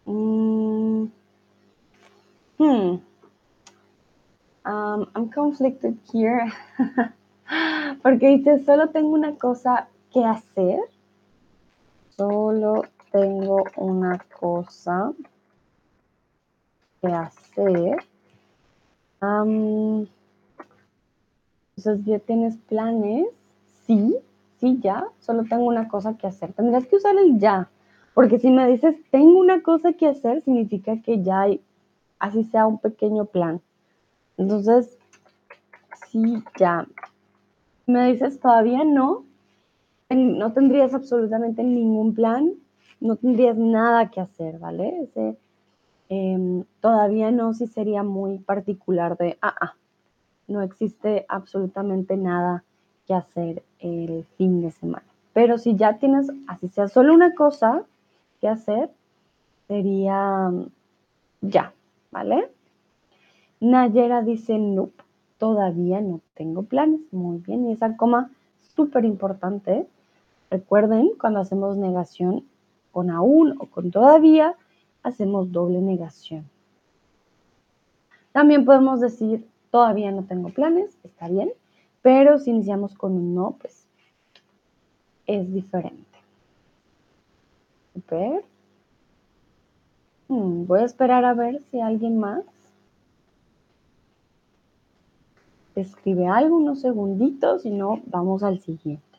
[0.07, 1.11] Mm.
[2.59, 3.14] Hmm.
[4.65, 6.51] Um, I'm conflicted here.
[8.03, 10.81] Porque dice, solo tengo una cosa que hacer.
[12.17, 15.13] Solo tengo una cosa
[17.01, 18.05] que hacer.
[19.21, 20.07] Um,
[21.77, 23.27] entonces, ¿ya tienes planes?
[23.87, 24.17] Sí,
[24.61, 25.05] sí, ya.
[25.21, 26.53] Solo tengo una cosa que hacer.
[26.55, 27.69] Tendrías que usar el ya.
[28.15, 31.61] Porque si me dices, tengo una cosa que hacer, significa que ya hay,
[32.19, 33.61] así sea un pequeño plan.
[34.37, 34.99] Entonces,
[36.11, 36.87] sí, ya.
[37.87, 39.25] Me dices, todavía no.
[40.11, 42.55] No tendrías absolutamente ningún plan.
[43.01, 45.03] No tendrías nada que hacer, ¿vale?
[45.03, 45.37] Ese
[46.09, 49.75] Em, todavía no, si sería muy particular de, ah, ah,
[50.47, 52.63] no existe absolutamente nada
[53.07, 55.07] que hacer el fin de semana.
[55.33, 57.85] Pero si ya tienes, así sea solo una cosa
[58.41, 58.91] que hacer,
[59.67, 60.53] sería
[61.41, 61.73] ya,
[62.11, 62.51] ¿vale?
[63.61, 64.91] Nayera dice, no,
[65.39, 67.01] todavía no tengo planes.
[67.13, 68.31] Muy bien, y esa coma
[68.75, 69.87] súper importante.
[70.51, 72.45] Recuerden, cuando hacemos negación
[72.93, 74.55] con aún o con todavía,
[75.03, 76.49] hacemos doble negación.
[78.33, 81.53] También podemos decir, todavía no tengo planes, está bien,
[82.03, 83.87] pero si iniciamos con un no, pues
[85.27, 86.19] es diferente.
[87.93, 88.45] Super.
[90.29, 92.45] Hmm, voy a esperar a ver si alguien más
[95.77, 99.15] escribe algo, unos segunditos, si no, vamos al siguiente.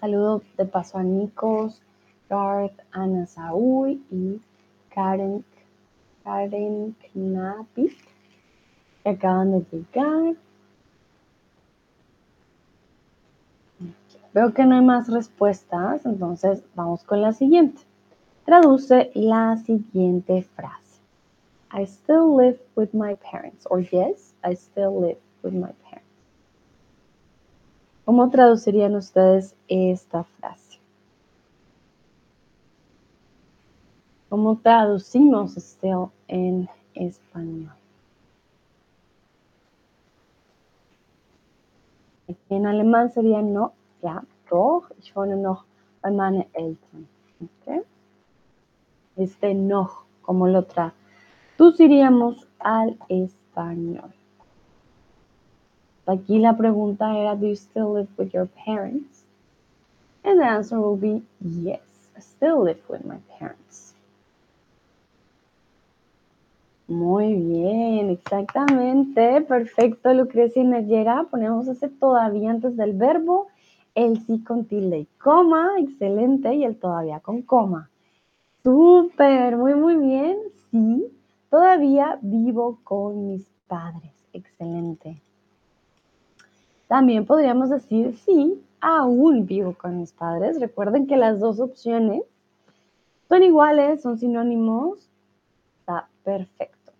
[0.00, 1.80] Saludo de paso a Nikos,
[2.28, 4.40] Garth, Ana Saúl y
[4.88, 5.44] Karen,
[6.24, 7.96] Karen Knappy,
[9.02, 10.36] que acaban de llegar.
[14.36, 17.80] Veo que no hay más respuestas, entonces vamos con la siguiente.
[18.44, 21.00] Traduce la siguiente frase.
[21.72, 23.66] I still live with my parents.
[23.70, 26.06] Or yes, I still live with my parents.
[28.04, 30.80] ¿Cómo traducirían ustedes esta frase?
[34.28, 37.72] ¿Cómo traducimos still en español?
[42.50, 43.72] En alemán sería no,
[44.06, 45.64] ja, doch, ich wohne noch
[46.00, 47.08] bei meinen Eltern.
[47.40, 47.82] Okay.
[49.16, 54.12] Este noch, como lo traduciríamos al español.
[56.06, 59.24] Aquí la pregunta era, do you still live with your parents?
[60.22, 61.80] And the answer will be yes,
[62.16, 63.94] I still live with my parents.
[66.88, 71.26] Muy bien, exactamente, perfecto, Lucrecia y Nayera.
[71.28, 73.48] Ponemos ese todavía antes del verbo,
[73.96, 77.90] el sí con tilde y coma, excelente, y el todavía con coma.
[78.62, 80.38] Súper, muy, muy bien.
[80.70, 81.06] Sí,
[81.50, 85.20] todavía vivo con mis padres, excelente.
[86.88, 90.60] También podríamos decir, sí, aún vivo con mis padres.
[90.60, 92.22] Recuerden que las dos opciones
[93.30, 95.08] son iguales, son sinónimos.
[95.80, 96.92] Está perfecto.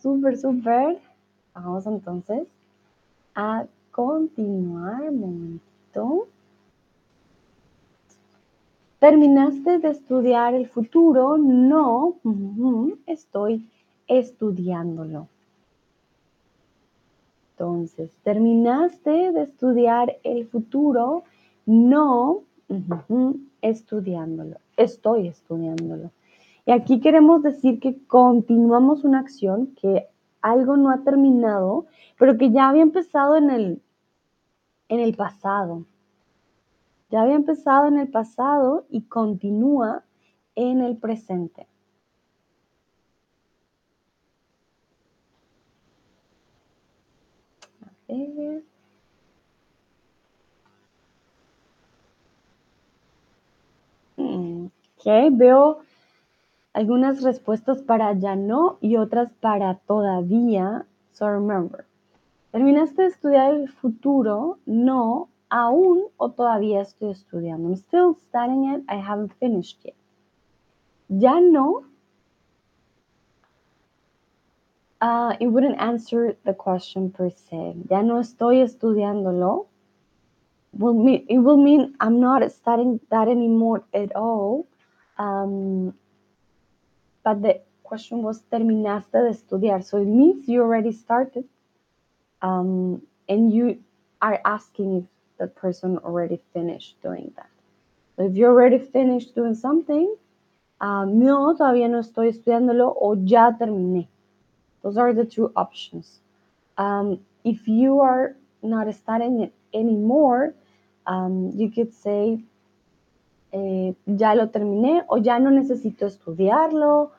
[0.00, 0.98] Súper, súper.
[1.54, 2.48] Vamos entonces
[3.34, 3.66] a
[3.98, 5.10] continuar.
[5.10, 6.28] Un momento.
[9.00, 11.36] ¿Terminaste de estudiar el futuro?
[11.36, 12.14] No,
[13.06, 13.68] estoy
[14.06, 15.26] estudiándolo.
[17.50, 21.24] Entonces, ¿terminaste de estudiar el futuro?
[21.66, 22.42] No,
[23.62, 26.12] estudiándolo, estoy estudiándolo.
[26.66, 30.06] Y aquí queremos decir que continuamos una acción que
[30.40, 31.86] algo no ha terminado,
[32.16, 33.82] pero que ya había empezado en el,
[34.88, 35.84] en el pasado.
[37.10, 40.04] Ya había empezado en el pasado y continúa
[40.54, 41.66] en el presente.
[54.98, 55.78] Ok, veo
[56.72, 60.86] algunas respuestas para ya no y otras para todavía.
[61.12, 61.84] So remember,
[62.52, 64.58] ¿terminaste de estudiar el futuro?
[64.66, 67.68] No, aún o todavía estoy estudiando.
[67.68, 68.84] I'm still studying it.
[68.88, 69.96] I haven't finished yet.
[71.08, 71.84] Ya no
[75.00, 77.76] Uh, it wouldn't answer the question per se.
[77.88, 79.66] Ya no estoy estudiándolo.
[80.72, 84.66] Will mean, it will mean I'm not studying that anymore at all.
[85.16, 85.94] Um,
[87.22, 89.84] but the question was terminaste de estudiar.
[89.84, 91.44] So it means you already started.
[92.42, 93.78] Um, and you
[94.20, 95.04] are asking if
[95.38, 97.50] the person already finished doing that.
[98.16, 100.14] So if you already finished doing something,
[100.80, 104.08] um, no, todavía no estoy estudiándolo o ya terminé.
[104.82, 106.20] Those are the two options.
[106.76, 110.54] Um, if you are not studying it anymore,
[111.06, 112.40] um, you could say,
[113.52, 117.10] eh, ya lo terminé o ya no necesito estudiarlo.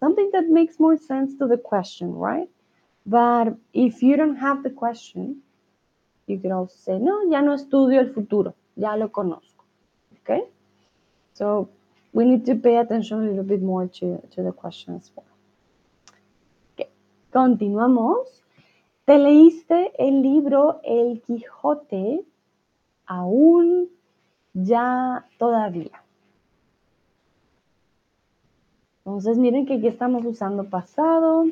[0.00, 2.48] Something that makes more sense to the question, right?
[3.06, 5.42] But if you don't have the question,
[6.26, 9.64] you could also say, no, ya no estudio el futuro, ya lo conozco.
[10.22, 10.42] Okay?
[11.34, 11.68] So
[12.12, 15.26] we need to pay attention a little bit more to, to the question as well.
[17.34, 18.44] continuamos.
[19.04, 22.24] ¿Te leíste el libro El Quijote?
[23.06, 23.90] Aún,
[24.54, 26.02] ya, todavía.
[29.04, 31.44] Entonces miren que aquí estamos usando pasado.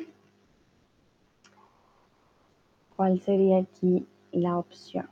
[3.03, 5.09] ¿Cuál sería aquí la opción?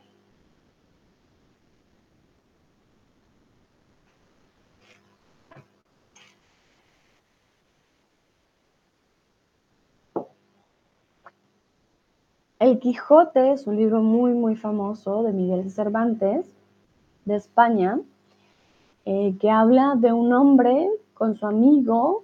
[12.60, 16.48] El Quijote es un libro muy, muy famoso de Miguel Cervantes,
[17.26, 18.00] de España,
[19.04, 22.24] eh, que habla de un hombre con su amigo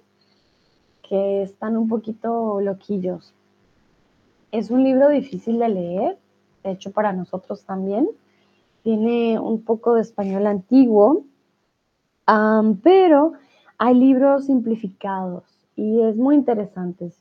[1.02, 3.34] que están un poquito loquillos.
[4.50, 6.18] Es un libro difícil de leer,
[6.64, 8.08] de hecho para nosotros también.
[8.82, 11.24] Tiene un poco de español antiguo,
[12.82, 13.32] pero
[13.76, 15.44] hay libros simplificados
[15.76, 17.12] y es muy interesante.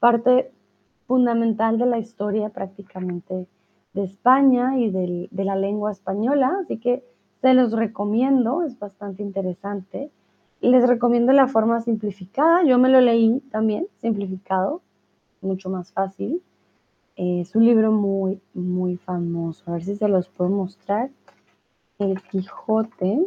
[0.00, 0.52] parte
[1.06, 3.46] fundamental de la historia prácticamente
[3.92, 7.04] de España y de la lengua española, así que
[7.40, 10.10] se los recomiendo, es bastante interesante.
[10.60, 14.80] Les recomiendo la forma simplificada, yo me lo leí también, simplificado,
[15.40, 16.42] mucho más fácil.
[17.16, 19.62] Es un libro muy, muy famoso.
[19.66, 21.10] A ver si se los puedo mostrar.
[21.98, 23.26] El Quijote.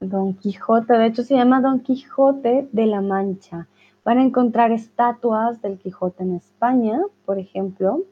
[0.00, 3.68] Don Quijote, de hecho se llama Don Quijote de la Mancha.
[4.04, 8.02] Van a encontrar estatuas del Quijote en España, por ejemplo.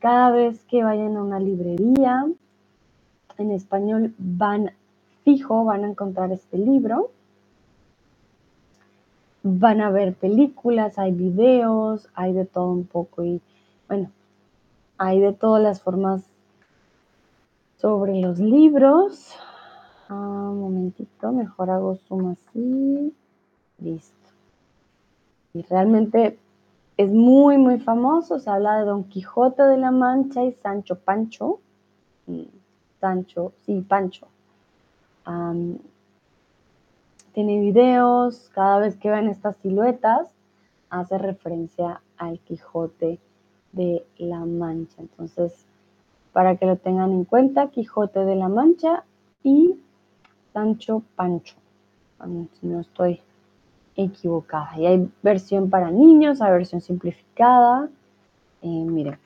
[0.00, 2.26] Cada vez que vayan a una librería
[3.38, 4.72] en español van
[5.24, 7.10] fijo, van a encontrar este libro.
[9.42, 13.40] Van a ver películas, hay videos, hay de todo un poco y
[13.88, 14.10] bueno,
[14.98, 16.22] hay de todas las formas
[17.78, 19.34] sobre los libros.
[20.08, 23.14] Ah, un momentito, mejor hago zoom así.
[23.78, 24.28] Listo.
[25.54, 26.38] Y realmente
[26.96, 28.38] es muy, muy famoso.
[28.38, 31.60] Se habla de Don Quijote de la Mancha y Sancho Pancho.
[32.26, 32.42] Mm,
[33.00, 34.28] Sancho, sí, Pancho.
[37.32, 40.32] Tiene videos, cada vez que ven estas siluetas,
[40.90, 43.18] hace referencia al Quijote
[43.72, 44.96] de la Mancha.
[44.98, 45.66] Entonces,
[46.32, 49.04] para que lo tengan en cuenta, Quijote de la Mancha
[49.42, 49.76] y
[50.52, 51.56] Sancho Pancho.
[52.60, 53.20] Si no estoy
[53.96, 54.78] equivocada.
[54.78, 57.88] Y hay versión para niños, hay versión simplificada.
[58.62, 59.18] Eh, miren,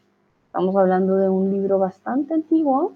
[0.46, 2.92] estamos hablando de un libro bastante antiguo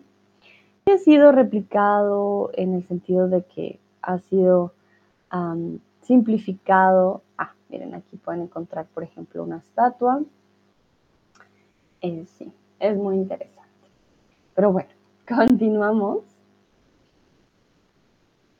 [0.84, 4.72] que ha sido replicado en el sentido de que ha sido
[6.02, 7.22] simplificado.
[7.36, 10.22] Ah, miren, aquí pueden encontrar, por ejemplo, una estatua.
[12.00, 13.88] Eh, sí, es muy interesante.
[14.54, 14.90] Pero bueno,
[15.28, 16.24] continuamos.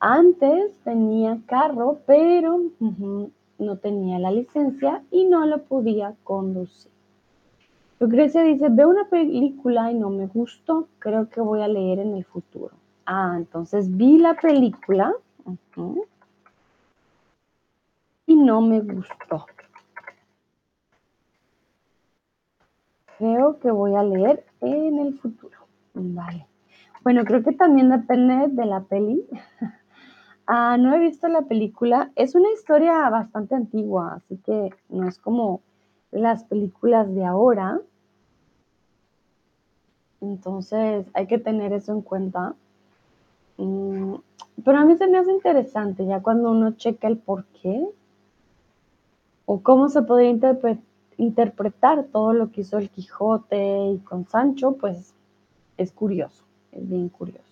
[0.00, 2.60] Antes tenía carro, pero
[3.58, 6.92] no tenía la licencia y no lo podía conducir.
[7.98, 12.14] Lucrecia dice, veo una película y no me gustó, creo que voy a leer en
[12.14, 12.76] el futuro.
[13.06, 15.12] Ah, entonces vi la película
[18.28, 19.46] y no me gustó.
[23.16, 25.56] Creo que voy a leer en el futuro.
[25.94, 26.46] Vale.
[27.02, 29.26] Bueno, creo que también depende de la peli.
[30.50, 32.10] Ah, no he visto la película.
[32.16, 35.60] Es una historia bastante antigua, así que no es como
[36.10, 37.82] las películas de ahora.
[40.22, 42.54] Entonces hay que tener eso en cuenta.
[43.58, 44.14] Mm,
[44.64, 47.86] pero a mí se me hace interesante ya cuando uno checa el por qué
[49.50, 50.38] o cómo se podría
[51.16, 55.14] interpretar todo lo que hizo el Quijote y con Sancho, pues
[55.78, 57.42] es curioso, es bien curioso.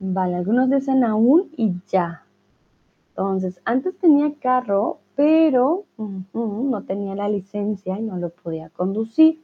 [0.00, 2.24] Vale, algunos dicen aún y ya.
[3.10, 5.84] Entonces, antes tenía carro, pero
[6.32, 9.40] no tenía la licencia y no lo podía conducir.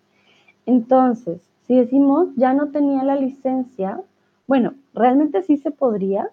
[0.64, 4.02] Entonces, si decimos ya no tenía la licencia,
[4.46, 6.30] bueno, realmente sí se podría.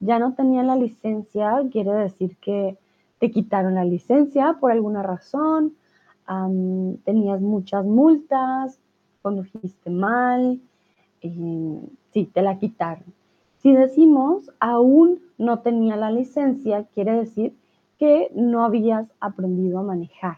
[0.00, 2.76] Ya no tenía la licencia, quiere decir que
[3.18, 5.74] te quitaron la licencia por alguna razón,
[7.04, 8.78] tenías muchas multas,
[9.22, 10.60] condujiste mal,
[11.20, 13.04] sí, te la quitaron.
[13.58, 17.54] Si decimos aún no tenía la licencia, quiere decir
[17.98, 20.36] que no habías aprendido a manejar.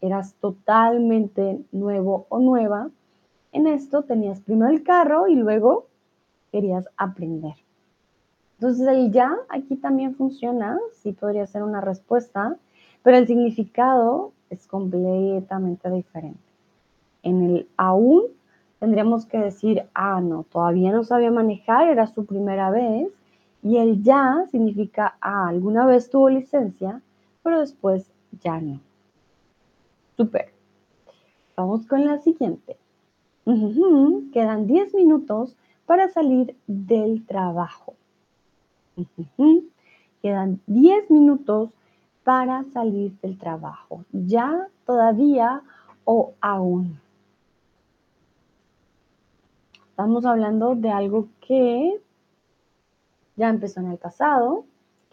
[0.00, 2.90] Eras totalmente nuevo o nueva.
[3.52, 5.86] En esto tenías primero el carro y luego
[6.52, 7.54] querías aprender.
[8.60, 12.56] Entonces el ya aquí también funciona, sí podría ser una respuesta,
[13.02, 16.38] pero el significado es completamente diferente.
[17.24, 18.26] En el aún
[18.78, 23.08] tendríamos que decir, ah, no, todavía no sabía manejar, era su primera vez.
[23.62, 27.00] Y el ya significa, ah, alguna vez tuvo licencia,
[27.42, 28.80] pero después ya no.
[30.16, 30.52] Super.
[31.56, 32.76] Vamos con la siguiente.
[34.32, 37.94] Quedan 10 minutos para salir del trabajo.
[40.22, 41.70] Quedan 10 minutos
[42.24, 44.04] para salir del trabajo.
[44.12, 45.62] Ya, todavía
[46.04, 47.00] o aún.
[49.90, 52.00] Estamos hablando de algo que
[53.36, 54.64] ya empezó en el pasado,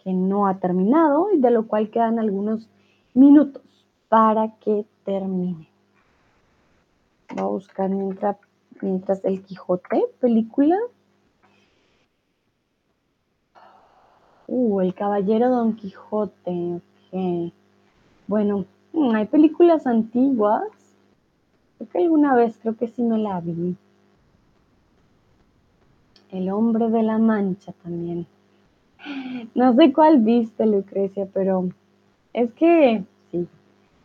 [0.02, 2.68] que no ha terminado y de lo cual quedan algunos
[3.14, 3.62] minutos
[4.08, 5.68] para que termine.
[7.30, 8.36] Voy a buscar mientras,
[8.82, 10.76] mientras el Quijote, película.
[14.46, 16.80] Uh, el Caballero Don Quijote.
[18.26, 20.64] Bueno, mm, hay películas antiguas.
[21.78, 23.76] Creo que alguna vez, creo que sí me la vi.
[26.30, 28.26] El hombre de la mancha también.
[29.54, 31.70] No sé cuál viste, Lucrecia, pero
[32.32, 33.48] es que sí,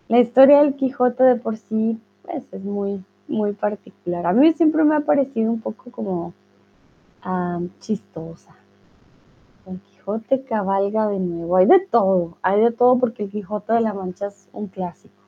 [0.08, 4.26] la historia del Quijote de por sí pues, es muy, muy particular.
[4.26, 6.34] A mí siempre me ha parecido un poco como
[7.80, 8.56] chistosa.
[9.66, 11.56] El Quijote cabalga de nuevo.
[11.56, 15.24] Hay de todo, hay de todo porque el Quijote de la Mancha es un clásico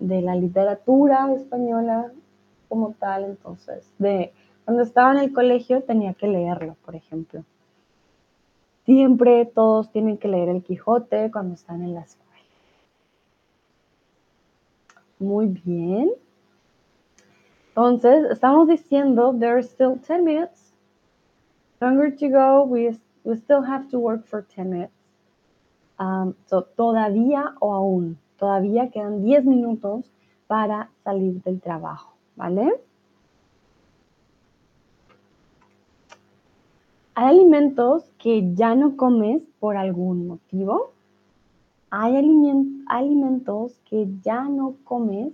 [0.00, 2.10] de la literatura española
[2.68, 4.32] como tal, entonces, de
[4.64, 7.44] cuando estaba en el colegio tenía que leerlo, por ejemplo.
[8.86, 12.32] Siempre todos tienen que leer el Quijote cuando están en la escuela.
[15.18, 16.10] Muy bien.
[17.74, 20.72] Entonces, estamos diciendo, there are still 10 minutes.
[21.80, 22.64] Longer to go.
[22.64, 24.92] We, we still have to work for 10 minutes.
[25.98, 28.18] Um, so, todavía o aún.
[28.38, 30.10] Todavía quedan 10 minutos
[30.48, 32.12] para salir del trabajo.
[32.36, 32.78] ¿Vale?
[37.14, 40.92] Hay alimentos que ya no comes por algún motivo.
[41.90, 45.32] Hay alimentos que ya no comes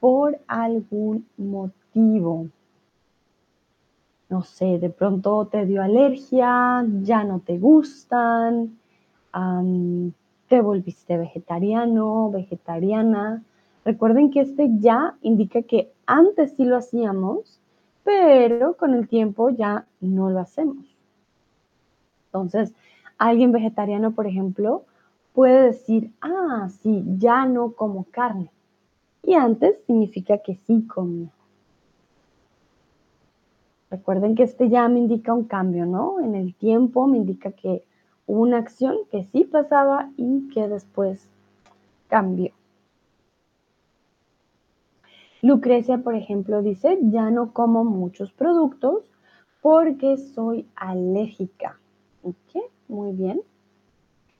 [0.00, 2.48] por algún motivo.
[4.28, 8.78] No sé, de pronto te dio alergia, ya no te gustan,
[10.48, 13.42] te volviste vegetariano, vegetariana.
[13.84, 17.58] Recuerden que este ya indica que antes sí lo hacíamos,
[18.04, 20.84] pero con el tiempo ya no lo hacemos.
[22.26, 22.74] Entonces,
[23.16, 24.84] alguien vegetariano, por ejemplo,
[25.32, 28.50] puede decir, ah, sí, ya no como carne.
[29.28, 31.28] Y antes significa que sí comía.
[33.90, 36.18] Recuerden que este ya me indica un cambio, ¿no?
[36.20, 37.84] En el tiempo me indica que
[38.26, 41.28] hubo una acción que sí pasaba y que después
[42.08, 42.52] cambió.
[45.42, 49.10] Lucrecia, por ejemplo, dice, ya no como muchos productos
[49.60, 51.78] porque soy alérgica.
[52.22, 53.42] Ok, muy bien.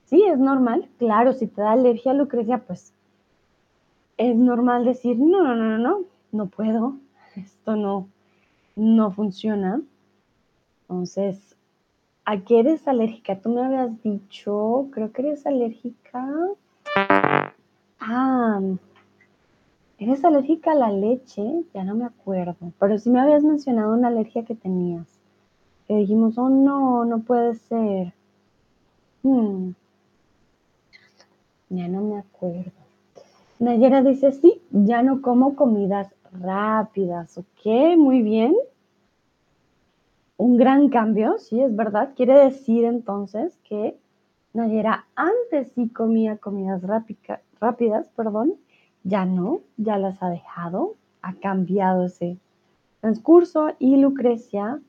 [0.06, 0.88] Sí, es normal.
[0.96, 2.94] Claro, si te da alergia, Lucrecia, pues
[4.18, 6.96] es normal decir, no, no, no, no, no puedo.
[7.36, 8.08] Esto no,
[8.76, 9.80] no funciona.
[10.82, 11.56] Entonces,
[12.26, 13.40] ¿a qué eres alérgica?
[13.40, 16.28] Tú me habías dicho, creo que eres alérgica.
[18.00, 18.60] Ah,
[19.98, 21.64] ¿eres alérgica a la leche?
[21.72, 22.72] Ya no me acuerdo.
[22.78, 25.18] Pero sí me habías mencionado una alergia que tenías
[25.88, 28.12] que dijimos, oh no, no puede ser.
[29.22, 29.70] Hmm.
[31.70, 32.77] Ya no me acuerdo.
[33.58, 38.54] Nayera dice, sí, ya no como comidas rápidas, ok, muy bien.
[40.36, 42.12] Un gran cambio, sí, es verdad.
[42.14, 43.98] Quiere decir entonces que
[44.52, 46.82] Nayera antes sí comía comidas
[47.60, 48.54] rápidas, perdón,
[49.02, 52.38] ya no, ya las ha dejado, ha cambiado ese
[53.00, 54.80] transcurso y Lucrecia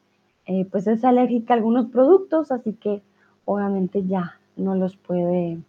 [0.45, 3.01] eh, pues es alérgica a algunos productos, así que
[3.45, 5.59] obviamente ya no los puede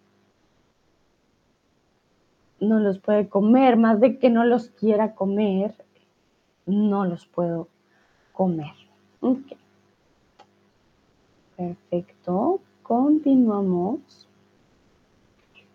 [2.61, 5.75] no los puede comer, más de que no los quiera comer,
[6.67, 7.69] no los puedo
[8.33, 8.73] comer.
[11.57, 14.29] Perfecto, continuamos.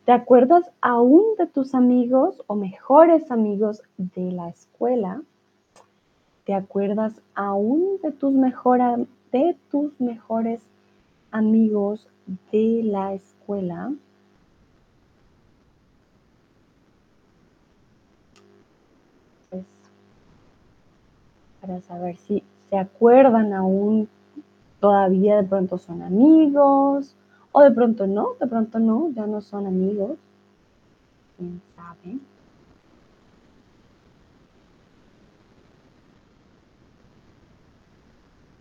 [0.05, 5.21] ¿Te acuerdas aún de tus amigos o mejores amigos de la escuela?
[6.45, 8.35] ¿Te acuerdas aún de tus,
[9.31, 10.61] de tus mejores
[11.31, 12.07] amigos
[12.51, 13.93] de la escuela?
[21.65, 24.07] para saber si se acuerdan aún
[24.79, 27.15] todavía, de pronto son amigos,
[27.51, 30.17] o de pronto no, de pronto no, ya no son amigos.
[31.37, 32.19] ¿Quién sabe?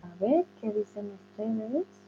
[0.02, 2.03] A ver, ¿qué dicen ustedes?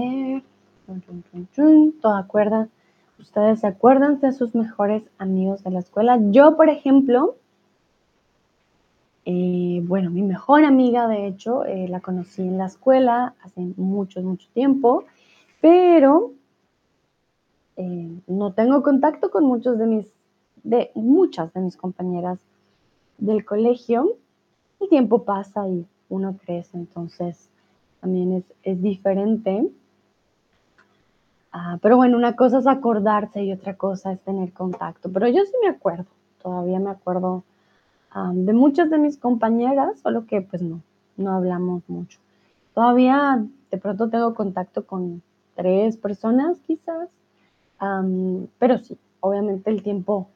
[0.00, 0.42] Ver.
[2.00, 2.70] ¿Todo acuerdan?
[3.18, 6.18] ¿Ustedes se acuerdan de sus mejores amigos de la escuela?
[6.30, 7.36] Yo, por ejemplo,
[9.26, 14.22] eh, bueno, mi mejor amiga, de hecho, eh, la conocí en la escuela hace mucho,
[14.22, 15.04] mucho tiempo,
[15.60, 16.32] pero
[17.76, 20.06] eh, no tengo contacto con muchos de mis,
[20.62, 22.40] de muchas de mis compañeras
[23.18, 24.16] del colegio.
[24.80, 27.50] El tiempo pasa y uno crece, entonces
[28.00, 29.70] también es, es diferente.
[31.52, 35.10] Ah, pero bueno, una cosa es acordarse y otra cosa es tener contacto.
[35.12, 36.06] Pero yo sí me acuerdo,
[36.42, 37.42] todavía me acuerdo
[38.32, 40.80] de muchas de mis compañeras, solo que pues no,
[41.16, 42.18] no hablamos mucho.
[42.74, 45.22] Todavía de pronto tengo contacto con
[45.54, 47.08] tres personas quizás,
[48.58, 50.28] pero sí, obviamente el tiempo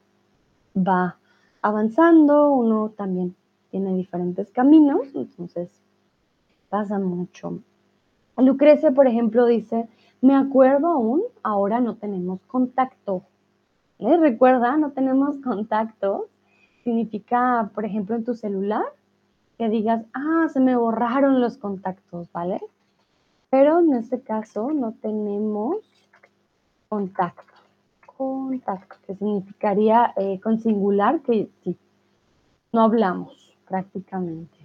[0.75, 1.17] va
[1.61, 3.35] avanzando, uno también
[3.71, 5.69] tiene diferentes caminos, entonces
[6.69, 7.59] pasa mucho.
[8.37, 9.87] Lucrecia, por ejemplo, dice,
[10.21, 13.23] me acuerdo aún, ahora no tenemos contacto.
[13.99, 14.77] ¿Les recuerda?
[14.77, 16.27] No tenemos contacto.
[16.83, 18.85] Significa, por ejemplo, en tu celular,
[19.57, 22.61] que digas, ah, se me borraron los contactos, ¿vale?
[23.49, 25.77] Pero en este caso no tenemos
[26.89, 27.53] contacto.
[28.17, 31.77] Contacto, que significaría eh, con singular que sí,
[32.71, 34.57] no hablamos prácticamente.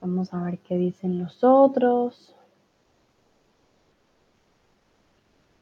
[0.00, 2.34] Vamos a ver qué dicen los otros.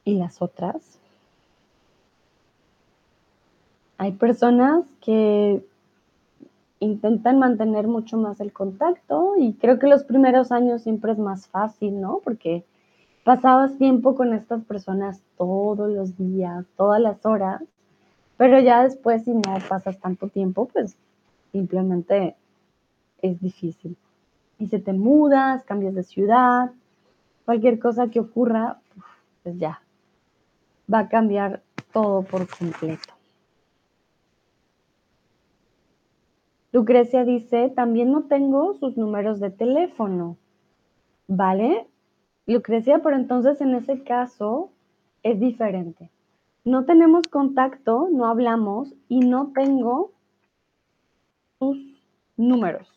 [0.04, 0.98] Y las otras.
[3.96, 5.64] Hay personas que
[6.80, 11.46] intentan mantener mucho más el contacto y creo que los primeros años siempre es más
[11.46, 12.20] fácil, ¿no?
[12.22, 12.64] Porque
[13.22, 17.62] pasabas tiempo con estas personas todos los días, todas las horas,
[18.36, 20.96] pero ya después si no pasas tanto tiempo, pues
[21.52, 22.36] simplemente
[23.22, 23.96] es difícil
[24.64, 26.72] y se te mudas, cambias de ciudad,
[27.44, 28.80] cualquier cosa que ocurra,
[29.42, 29.82] pues ya,
[30.92, 31.62] va a cambiar
[31.92, 33.12] todo por completo.
[36.72, 40.38] Lucrecia dice, también no tengo sus números de teléfono,
[41.28, 41.86] ¿vale?
[42.46, 44.70] Lucrecia, pero entonces en ese caso
[45.22, 46.10] es diferente.
[46.64, 50.12] No tenemos contacto, no hablamos y no tengo
[51.58, 51.76] sus
[52.38, 52.93] números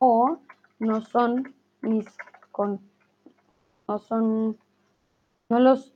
[0.00, 0.38] o
[0.78, 2.06] no son mis
[2.50, 2.80] con
[3.86, 4.56] no son
[5.48, 5.92] no los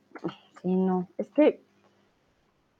[0.61, 1.07] sí no.
[1.17, 1.61] Es que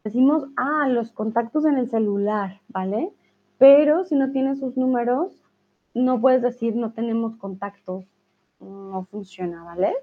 [0.04, 3.12] decimos ah los contactos en el celular vale
[3.58, 5.42] pero si no tienes sus números
[5.94, 8.06] no puedes decir no tenemos contactos
[8.60, 9.94] no funciona vale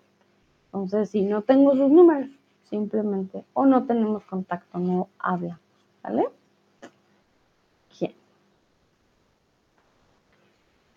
[0.67, 2.31] entonces si no tengo sus números
[2.65, 5.61] simplemente o no tenemos contacto no habla
[6.03, 6.27] vale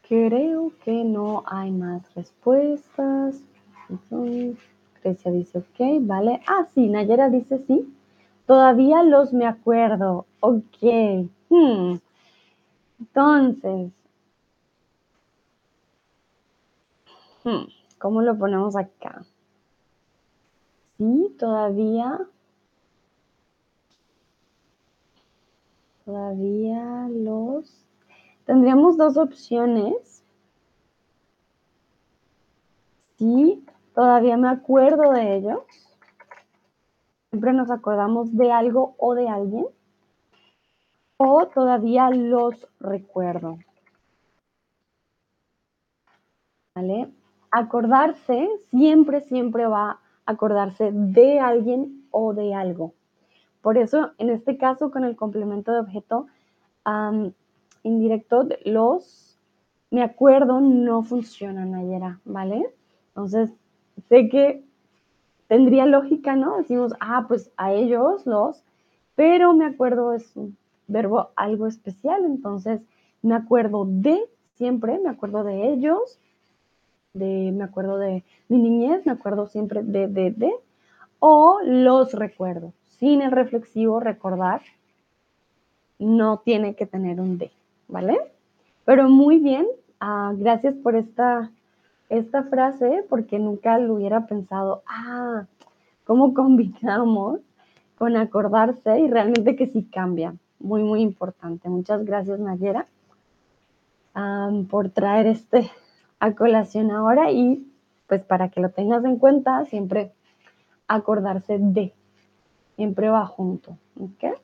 [0.07, 3.41] Creo que no hay más respuestas.
[5.03, 6.41] Grecia dice ok, vale.
[6.47, 7.91] Ah, sí, Nayera dice sí.
[8.45, 10.27] Todavía los me acuerdo.
[10.41, 10.83] Ok.
[11.49, 11.95] Hmm.
[12.99, 13.91] Entonces,
[17.43, 17.63] hmm,
[17.97, 19.25] ¿cómo lo ponemos acá?
[20.97, 22.19] Sí, todavía.
[26.05, 27.84] Todavía los
[28.45, 30.23] Tendríamos dos opciones.
[33.17, 35.59] Sí, todavía me acuerdo de ellos.
[37.31, 39.65] Siempre nos acordamos de algo o de alguien.
[41.17, 43.57] O todavía los recuerdo.
[46.75, 47.11] ¿Vale?
[47.51, 52.93] Acordarse siempre, siempre va a acordarse de alguien o de algo.
[53.61, 56.27] Por eso, en este caso, con el complemento de objeto,
[57.85, 59.37] indirecto, los,
[59.91, 62.65] me acuerdo, no funcionan ayer, ¿vale?
[63.09, 63.51] Entonces,
[64.09, 64.63] sé que
[65.47, 66.57] tendría lógica, ¿no?
[66.57, 68.63] Decimos, ah, pues a ellos, los,
[69.15, 70.57] pero me acuerdo es un
[70.87, 72.81] verbo algo especial, entonces
[73.21, 74.19] me acuerdo de,
[74.55, 76.19] siempre me acuerdo de ellos,
[77.13, 80.51] de, me acuerdo de mi niñez, me acuerdo siempre de, de, de,
[81.19, 82.73] o los recuerdo.
[82.99, 84.61] Sin el reflexivo, recordar,
[85.99, 87.51] no tiene que tener un de.
[87.87, 88.17] ¿Vale?
[88.85, 89.65] Pero muy bien,
[89.99, 91.51] ah, gracias por esta,
[92.09, 95.45] esta frase, porque nunca lo hubiera pensado, ah,
[96.05, 97.39] ¿cómo combinamos
[97.97, 100.35] con acordarse y realmente que sí cambia.
[100.59, 101.69] Muy, muy importante.
[101.69, 102.85] Muchas gracias, Nayera,
[104.69, 105.69] por traer este
[106.19, 107.67] a colación ahora y
[108.07, 110.13] pues para que lo tengas en cuenta, siempre
[110.87, 111.93] acordarse de,
[112.75, 113.77] siempre va junto.
[113.99, 114.37] ¿Ok?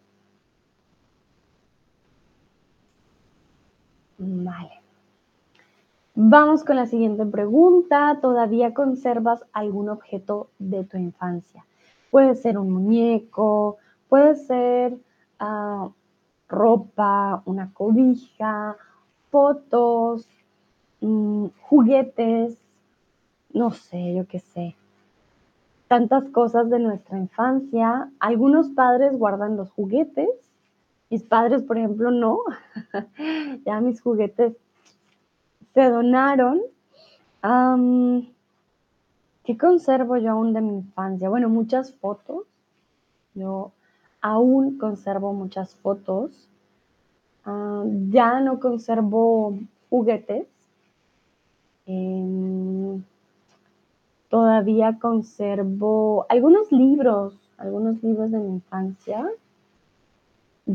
[4.24, 4.82] Vale.
[6.14, 8.20] Vamos con la siguiente pregunta.
[8.22, 11.66] ¿Todavía conservas algún objeto de tu infancia?
[12.12, 13.78] Puede ser un muñeco,
[14.10, 14.96] puede ser
[15.40, 15.90] ah,
[16.48, 18.78] ropa, una cobija,
[19.32, 20.28] fotos,
[21.00, 22.60] mm, juguetes,
[23.54, 24.76] no sé, yo qué sé.
[25.88, 28.12] Tantas cosas de nuestra infancia.
[28.20, 30.30] Algunos padres guardan los juguetes.
[31.12, 32.40] Mis padres, por ejemplo, no.
[33.66, 34.56] ya mis juguetes
[35.74, 36.62] se donaron.
[39.44, 41.28] ¿Qué conservo yo aún de mi infancia?
[41.28, 42.46] Bueno, muchas fotos.
[43.34, 43.74] Yo
[44.22, 46.48] aún conservo muchas fotos.
[47.46, 49.60] Ya no conservo
[49.90, 50.48] juguetes.
[51.88, 53.04] Em,
[54.30, 59.30] todavía conservo algunos libros, algunos libros de mi infancia.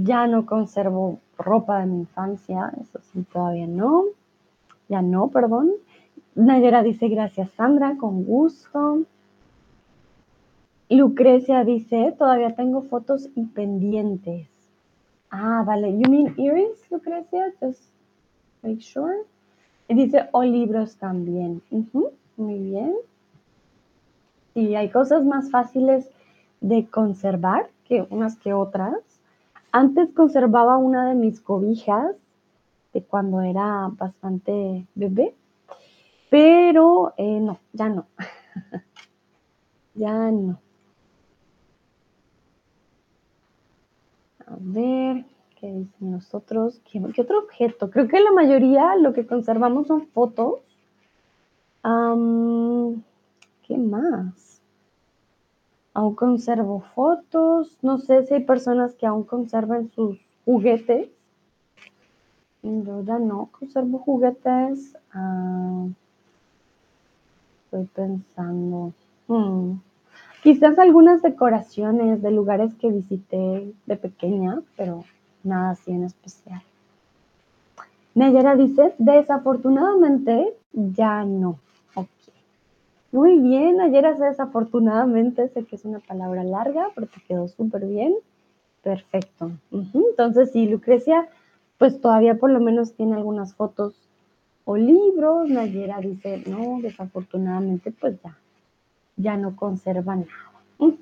[0.04, 4.04] Ya no conservo ropa de mi infancia, eso sí, todavía no.
[4.88, 5.72] Ya no, perdón.
[6.34, 9.02] Nayera dice, gracias Sandra, con gusto.
[10.88, 14.48] Lucrecia dice, todavía tengo fotos y pendientes.
[15.30, 15.92] Ah, vale.
[15.98, 17.52] You mean earrings, Lucrecia?
[17.60, 17.90] Just
[18.62, 19.24] make sure.
[19.88, 21.62] Y dice, o libros también.
[22.36, 22.94] muy bien.
[24.54, 26.08] Sí, hay cosas más fáciles
[26.60, 29.00] de conservar que unas que otras.
[29.72, 32.16] Antes conservaba una de mis cobijas
[32.92, 35.34] de cuando era bastante bebé
[36.28, 38.06] pero eh, no, ya no.
[39.94, 40.60] ya no.
[44.46, 45.24] A ver,
[45.58, 46.80] ¿qué dicen nosotros?
[46.90, 47.90] ¿Qué, otro objeto?
[47.90, 50.60] Creo que la mayoría lo que conservamos son fotos.
[53.62, 54.55] ¿Qué más?
[55.96, 57.78] Aún conservo fotos.
[57.80, 61.08] No sé si hay personas que aún conservan sus juguetes.
[62.62, 64.94] Yo ya no conservo juguetes.
[65.14, 65.86] Ah,
[67.64, 68.92] estoy pensando.
[69.26, 69.78] Hmm,
[70.42, 75.02] quizás algunas decoraciones de lugares que visité de pequeña, pero
[75.44, 76.60] nada así en especial.
[78.14, 81.58] Nayara dice, desafortunadamente ya no.
[83.16, 88.14] Muy bien, Nayara, desafortunadamente, sé que es una palabra larga, pero te quedó súper bien.
[88.82, 89.52] Perfecto.
[89.72, 91.26] Entonces, sí, Lucrecia,
[91.78, 93.94] pues todavía por lo menos tiene algunas fotos
[94.66, 95.48] o libros.
[95.48, 98.36] Nayera dice, no, desafortunadamente pues ya,
[99.16, 100.92] ya no conserva nada.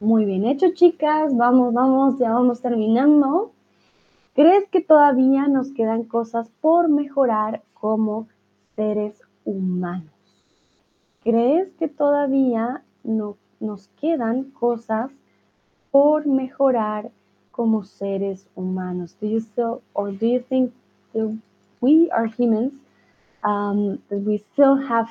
[0.00, 1.36] Muy bien hecho, chicas.
[1.36, 3.52] Vamos, vamos, ya vamos terminando.
[4.34, 8.26] ¿Crees que todavía nos quedan cosas por mejorar como
[8.74, 10.19] seres humanos?
[11.22, 15.10] ¿Crees que todavía no, nos quedan cosas
[15.90, 17.10] por mejorar
[17.50, 19.16] como seres humanos?
[19.20, 20.72] Do you still, or do you think
[21.80, 22.72] we are humans,
[23.44, 25.08] um, that we still have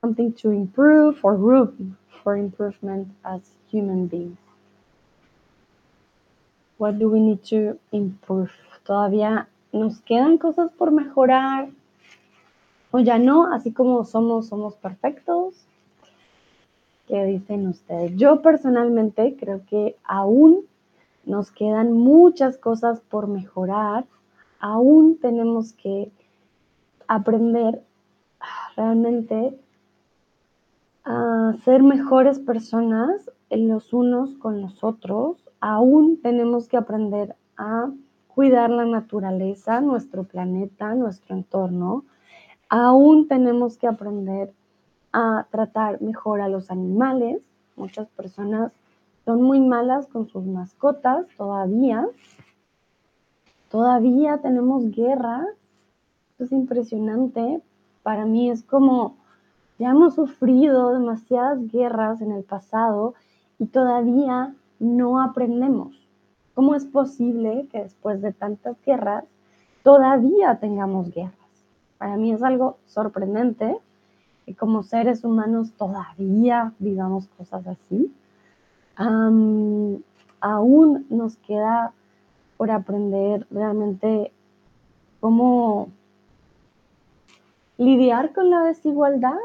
[0.00, 3.40] something to improve or room for improvement as
[3.70, 4.38] human beings.
[6.78, 8.52] What do we need to improve?
[8.84, 11.70] Todavía nos quedan cosas por mejorar
[12.90, 15.54] o ya no, así como somos, somos perfectos.
[17.06, 18.16] ¿Qué dicen ustedes?
[18.16, 20.66] Yo personalmente creo que aún
[21.24, 24.04] nos quedan muchas cosas por mejorar
[24.60, 26.10] aún tenemos que
[27.06, 27.82] aprender
[28.76, 29.58] realmente
[31.04, 35.38] a ser mejores personas los unos con los otros.
[35.60, 37.90] Aún tenemos que aprender a
[38.28, 42.04] cuidar la naturaleza, nuestro planeta, nuestro entorno.
[42.68, 44.52] Aún tenemos que aprender
[45.12, 47.40] a tratar mejor a los animales.
[47.76, 48.72] Muchas personas
[49.24, 52.06] son muy malas con sus mascotas todavía.
[53.70, 55.46] Todavía tenemos guerra.
[56.38, 57.62] es impresionante.
[58.02, 59.16] Para mí es como,
[59.78, 63.14] ya hemos sufrido demasiadas guerras en el pasado
[63.58, 66.06] y todavía no aprendemos.
[66.54, 69.24] ¿Cómo es posible que después de tantas guerras
[69.82, 71.37] todavía tengamos guerras?
[71.98, 73.76] Para mí es algo sorprendente
[74.46, 78.12] que como seres humanos todavía vivamos cosas así.
[80.40, 81.92] aún nos queda
[82.56, 84.32] por aprender realmente
[85.20, 85.88] cómo
[87.76, 89.38] lidiar con la desigualdad,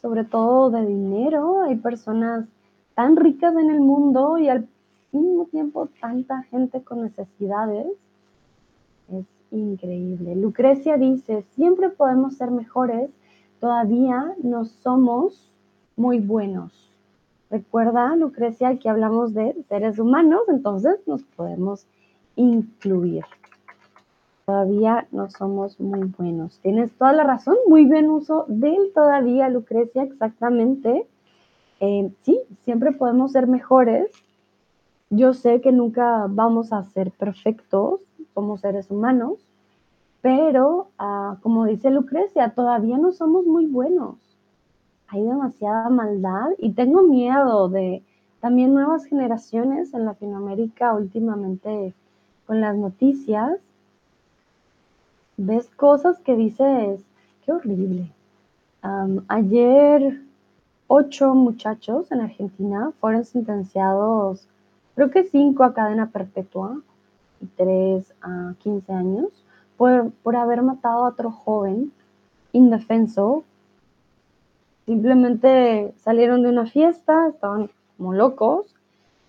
[0.00, 1.62] sobre todo de dinero.
[1.62, 2.46] Hay personas
[2.94, 4.68] tan ricas en el mundo y al
[5.12, 7.86] mismo tiempo tanta gente con necesidades.
[9.50, 10.34] Increíble.
[10.34, 13.10] Lucrecia dice, siempre podemos ser mejores,
[13.60, 15.50] todavía no somos
[15.96, 16.90] muy buenos.
[17.48, 21.86] Recuerda, Lucrecia, que hablamos de seres humanos, entonces nos podemos
[22.34, 23.24] incluir.
[24.44, 26.58] Todavía no somos muy buenos.
[26.60, 31.06] Tienes toda la razón, muy bien uso del todavía, Lucrecia, exactamente.
[31.80, 34.10] Eh, sí, siempre podemos ser mejores.
[35.10, 38.00] Yo sé que nunca vamos a ser perfectos
[38.36, 39.38] como seres humanos,
[40.20, 44.16] pero ah, como dice Lucrecia, todavía no somos muy buenos.
[45.08, 48.02] Hay demasiada maldad y tengo miedo de
[48.40, 51.94] también nuevas generaciones en Latinoamérica últimamente
[52.46, 53.58] con las noticias.
[55.38, 57.00] Ves cosas que dices,
[57.46, 58.12] qué horrible.
[59.28, 60.20] ayer
[60.88, 64.46] ocho muchachos en Argentina fueron sentenciados,
[64.94, 66.82] creo que cinco a cadena perpetua
[67.40, 69.28] y tres a 15 años,
[69.76, 71.92] por, por haber matado a otro joven
[72.52, 73.44] indefenso.
[74.86, 78.66] Simplemente salieron de una fiesta, estaban como locos,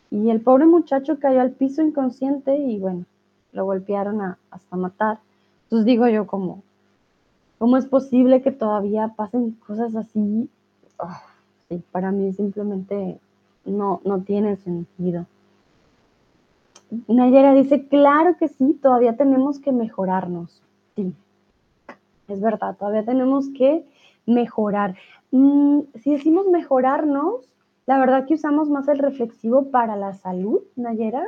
[0.09, 3.05] y el pobre muchacho cayó al piso inconsciente y bueno,
[3.51, 5.19] lo golpearon hasta matar.
[5.63, 6.63] Entonces digo yo como,
[7.57, 10.49] ¿cómo es posible que todavía pasen cosas así?
[10.99, 11.21] Ah,
[11.67, 13.19] sí, para mí simplemente
[13.65, 15.25] no, no tiene sentido.
[17.07, 20.61] Nayera dice, claro que sí, todavía tenemos que mejorarnos.
[20.95, 21.13] Sí,
[22.27, 23.85] es verdad, todavía tenemos que
[24.25, 24.95] mejorar.
[25.31, 27.49] Mm, si decimos mejorarnos,
[27.85, 31.23] la verdad que usamos más el reflexivo para la salud, Nayera.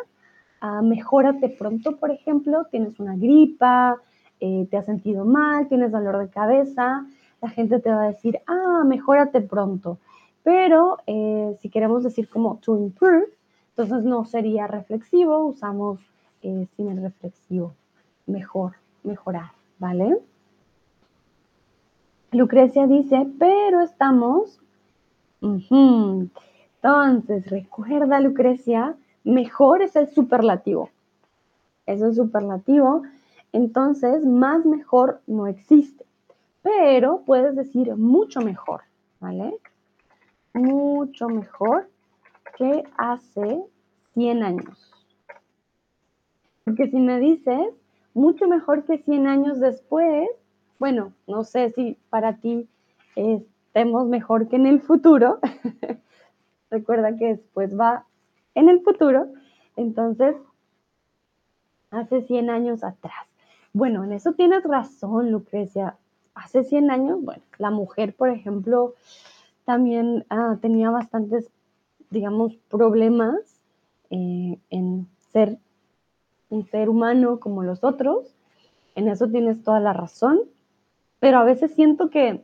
[0.62, 3.98] Ah, mejórate pronto, por ejemplo, tienes una gripa,
[4.42, 7.06] eh, te has sentido mal, tienes dolor de cabeza,
[7.42, 10.00] la gente te va a decir, ah, mejórate pronto.
[10.44, 13.28] Pero eh, si queremos decir como to improve,
[13.80, 16.02] entonces no sería reflexivo, usamos
[16.42, 17.74] eh, sin el reflexivo.
[18.26, 18.74] Mejor,
[19.04, 20.20] mejorar, ¿vale?
[22.32, 24.60] Lucrecia dice, pero estamos...
[25.42, 30.90] Entonces, recuerda, Lucrecia, mejor es el superlativo.
[31.86, 33.04] Es el superlativo.
[33.54, 36.04] Entonces, más mejor no existe.
[36.64, 38.82] Pero puedes decir mucho mejor,
[39.22, 39.56] ¿vale?
[40.54, 41.88] Mucho mejor
[42.60, 43.64] que hace
[44.16, 44.92] 100 años.
[46.66, 47.74] Porque si me dices
[48.14, 50.30] mucho mejor que 100 años después,
[50.78, 52.68] bueno, no sé si para ti
[53.16, 55.40] estemos mejor que en el futuro.
[56.70, 58.06] Recuerda que después va
[58.56, 59.28] en el futuro.
[59.78, 60.36] Entonces,
[61.92, 63.26] hace 100 años atrás.
[63.72, 65.96] Bueno, en eso tienes razón, Lucrecia.
[66.36, 68.96] Hace 100 años, bueno, la mujer, por ejemplo,
[69.66, 71.50] también ah, tenía bastantes
[72.10, 73.60] digamos, problemas
[74.10, 75.60] eh, en ser
[76.50, 78.36] un ser humano como los otros.
[78.96, 80.40] En eso tienes toda la razón,
[81.20, 82.44] pero a veces siento que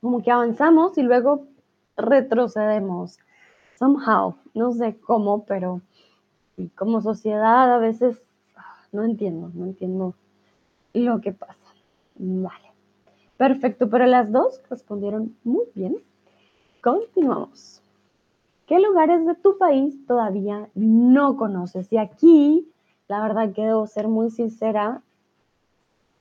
[0.00, 1.46] como que avanzamos y luego
[1.96, 3.18] retrocedemos.
[3.78, 5.80] Somehow, no sé cómo, pero
[6.74, 8.16] como sociedad a veces
[8.56, 10.14] ah, no entiendo, no entiendo
[10.92, 11.54] lo que pasa.
[12.16, 12.72] Vale.
[13.36, 15.96] Perfecto, pero las dos respondieron muy bien.
[16.80, 17.83] Continuamos.
[18.66, 21.92] ¿Qué lugares de tu país todavía no conoces?
[21.92, 22.66] Y aquí,
[23.08, 25.02] la verdad que debo ser muy sincera,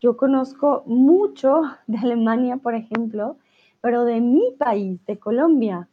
[0.01, 3.37] yo conozco mucho de Alemania, por ejemplo,
[3.79, 5.87] pero de mi país, de Colombia,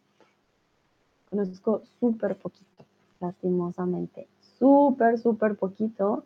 [1.31, 2.85] conozco súper poquito,
[3.21, 4.27] lastimosamente.
[4.59, 6.25] Súper, súper poquito.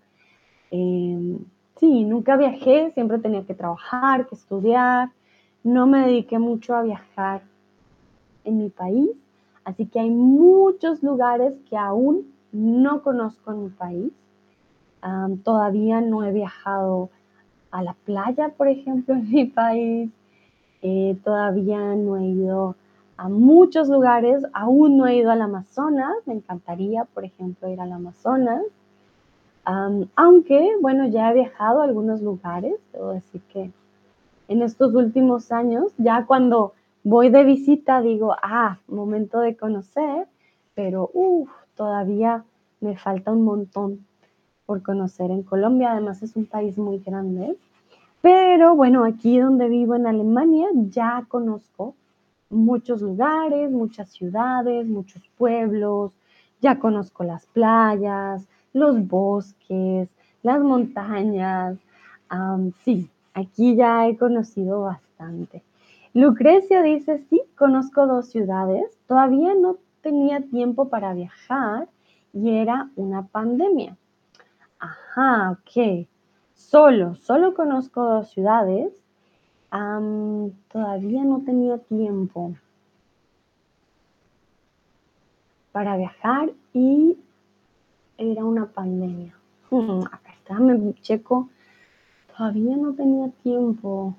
[0.70, 1.39] Em,
[1.79, 5.11] sí, nunca viajé, siempre tenía que trabajar, que estudiar.
[5.62, 7.43] No me dediqué mucho a viajar
[8.45, 9.11] en mi país
[9.65, 14.12] Así que hay muchos lugares que aún no conozco en mi país.
[15.43, 17.11] todavía no he viajado
[17.71, 20.11] a la playa, por ejemplo, en mi país.
[20.83, 22.77] Eh, todavía no he ido
[23.17, 24.45] a muchos lugares.
[24.53, 26.15] Aún no he ido al Amazonas.
[26.27, 28.62] Me encantaría, por ejemplo, ir al Amazonas.
[30.15, 32.75] aunque, bueno, ya he viajado a algunos lugares.
[32.93, 33.71] Debo decir que
[34.49, 36.75] en estos últimos años, ya cuando
[37.05, 40.27] voy de visita, digo, ah, momento de conocer,
[40.75, 42.45] pero uff, todavía
[42.81, 44.07] me falta un montón
[44.67, 45.93] por conocer en Colombia.
[45.93, 47.57] Además es un país muy grande.
[48.21, 51.95] Pero bueno, aquí donde vivo en Alemania ya conozco
[52.49, 56.13] muchos lugares, muchas ciudades, muchos pueblos,
[56.61, 60.09] ya conozco las playas, los bosques,
[60.43, 61.77] las montañas.
[62.85, 65.63] sí, aquí ya he conocido bastante.
[66.15, 71.89] Lucrecia dice, sí, conozco dos ciudades, todavía no tenía tiempo para viajar
[72.33, 73.97] y era una pandemia.
[74.79, 76.07] Ajá, ok.
[76.55, 78.93] Solo, solo conozco dos ciudades.
[80.69, 82.55] todavía no tenía tiempo
[85.73, 87.19] para viajar y
[88.19, 89.35] era una pandemia.
[89.69, 91.49] Hmm, acá está, me checo.
[92.37, 94.15] Todavía no tenía tiempo.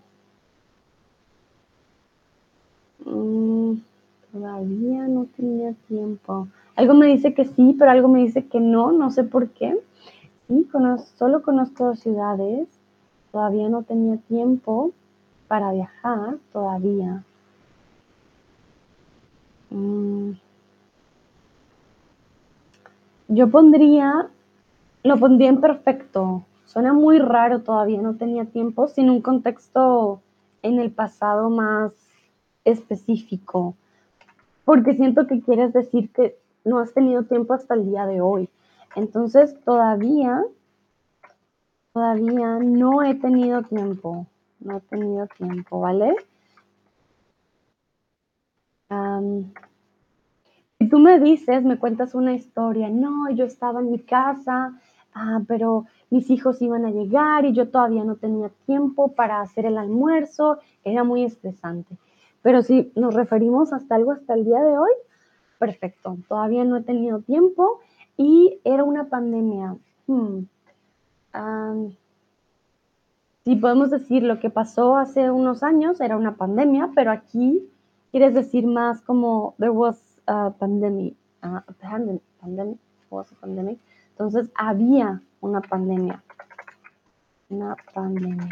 [3.06, 3.76] Mm,
[4.32, 6.48] todavía no tenía tiempo.
[6.76, 9.80] Algo me dice que sí, pero algo me dice que no, no sé por qué.
[10.48, 10.68] Sí,
[11.18, 12.68] solo conozco ciudades.
[13.32, 14.92] Todavía no tenía tiempo
[15.48, 17.24] para viajar, todavía.
[19.70, 20.32] Mm.
[23.28, 24.30] Yo pondría,
[25.04, 26.44] lo pondría en perfecto.
[26.66, 30.22] Suena muy raro, todavía no tenía tiempo, sin un contexto
[30.62, 32.05] en el pasado más
[32.66, 33.76] específico,
[34.66, 38.50] porque siento que quieres decir que no has tenido tiempo hasta el día de hoy.
[38.96, 40.44] Entonces, todavía,
[41.94, 44.28] todavía no he tenido tiempo,
[44.60, 46.16] no he tenido tiempo, ¿vale?
[50.78, 54.80] si tú me dices, me cuentas una historia, no, yo estaba en mi casa,
[55.14, 59.66] ah, pero mis hijos iban a llegar y yo todavía no tenía tiempo para hacer
[59.66, 61.98] el almuerzo, era muy estresante.
[62.46, 64.92] Pero si nos referimos hasta algo hasta el día de hoy,
[65.58, 67.80] perfecto, todavía no he tenido tiempo
[68.18, 69.76] y era una pandemia.
[70.06, 70.46] Hmm.
[73.44, 77.68] si podemos decir lo que pasó hace unos años era una pandemia, pero aquí
[78.12, 82.22] quieres decir más como there was a pandemic, a pandemic,
[83.42, 83.80] pandemic.
[84.12, 86.24] Entonces había una pandemia.
[87.50, 88.50] Una pandemia.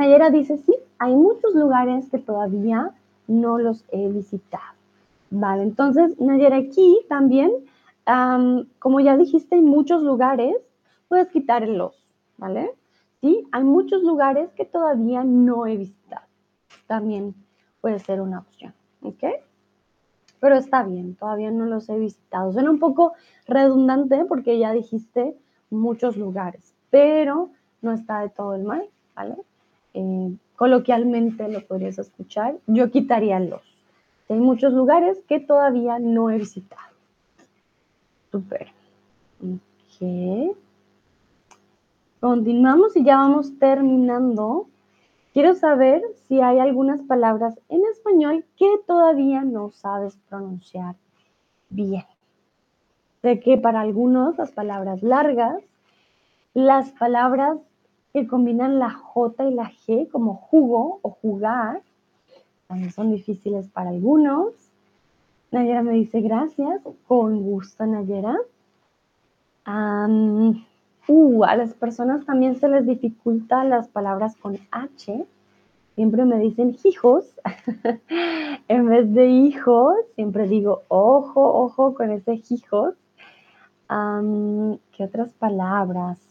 [0.00, 2.90] Nayera dice, sí, hay muchos lugares que todavía
[3.28, 4.72] no los he visitado.
[5.28, 7.52] Vale, entonces Nayera aquí también,
[8.78, 10.56] como ya dijiste, hay muchos lugares,
[11.06, 11.68] puedes quitar
[12.38, 12.72] ¿vale?
[13.20, 16.26] Sí, hay muchos lugares que todavía no he visitado.
[16.86, 17.34] También
[17.82, 18.72] puede ser una opción,
[19.02, 19.24] ¿ok?
[20.40, 22.54] pero está bien, todavía no los he visitado.
[22.54, 23.12] Suena un poco
[23.46, 25.36] redundante porque ya dijiste
[25.68, 27.50] muchos lugares, pero
[27.82, 29.36] no está de todo el mal, ¿vale?
[29.94, 32.56] Eh, coloquialmente lo podrías escuchar.
[32.66, 33.62] Yo quitaría los.
[34.28, 36.90] Hay muchos lugares que todavía no he visitado.
[38.30, 38.68] Súper.
[39.42, 40.56] Ok.
[42.20, 44.68] Continuamos y ya vamos terminando.
[45.32, 50.96] Quiero saber si hay algunas palabras en español que todavía no sabes pronunciar
[51.68, 52.04] bien.
[53.22, 55.62] Sé que para algunos las palabras largas,
[56.52, 57.58] las palabras
[58.12, 61.82] que combinan la J y la G como jugo o jugar,
[62.66, 64.52] también son difíciles para algunos.
[65.50, 68.36] Nayera me dice gracias, con gusto Nayera.
[71.08, 75.26] Uh, a las personas también se les dificulta las palabras con H.
[75.96, 77.24] Siempre me dicen hijos.
[78.68, 82.94] en vez de hijos, siempre digo ojo, ojo con ese hijos.
[83.88, 86.29] ¿Qué otras palabras?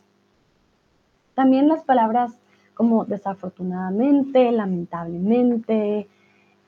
[1.39, 2.33] También las palabras
[2.73, 6.09] como desafortunadamente, lamentablemente.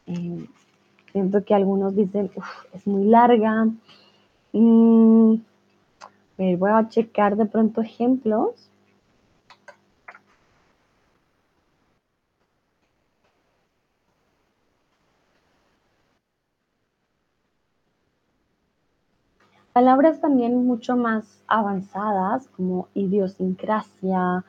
[0.08, 0.46] Eh,
[1.12, 2.32] siento que algunos dicen,
[2.72, 3.68] es muy larga.
[4.54, 5.36] Mm,
[6.38, 8.71] voy a checar de pronto ejemplos.
[19.74, 24.44] Palabras también mucho más avanzadas como idiosincrasia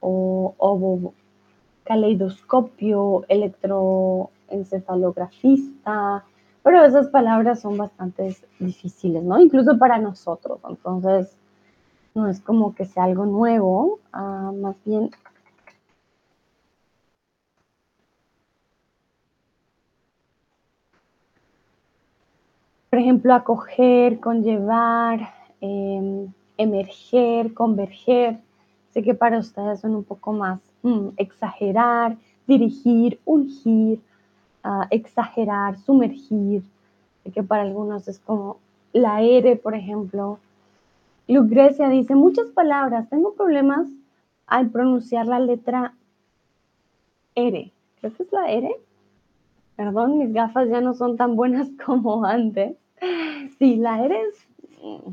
[0.00, 1.14] o, o
[1.84, 6.24] caleidoscopio, electroencefalografista,
[6.62, 9.38] pero esas palabras son bastante difíciles, ¿no?
[9.38, 10.60] Incluso para nosotros.
[10.68, 11.36] Entonces,
[12.14, 15.10] no es como que sea algo nuevo, ah, más bien
[22.94, 28.38] por ejemplo, acoger, conllevar, em, emerger, converger.
[28.90, 32.16] Sé que para ustedes son un poco más mm, exagerar,
[32.46, 34.00] dirigir, ungir,
[34.62, 36.62] ah, exagerar, sumergir.
[37.24, 38.58] Sé que para algunos es como
[38.92, 40.38] la R, por ejemplo.
[41.26, 43.88] Lucrecia dice, muchas palabras, tengo problemas
[44.46, 45.94] al pronunciar la letra
[47.34, 47.72] R.
[48.00, 48.70] Creo que es la R.
[49.74, 52.76] Perdón, mis gafas ya no son tan buenas como antes.
[53.58, 54.48] Sí, la R es
[54.82, 55.12] mm,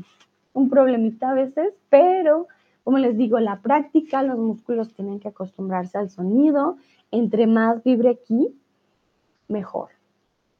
[0.54, 2.48] un problemita a veces, pero
[2.84, 6.76] como les digo, la práctica, los músculos tienen que acostumbrarse al sonido.
[7.10, 8.58] Entre más vibre aquí,
[9.48, 9.90] mejor.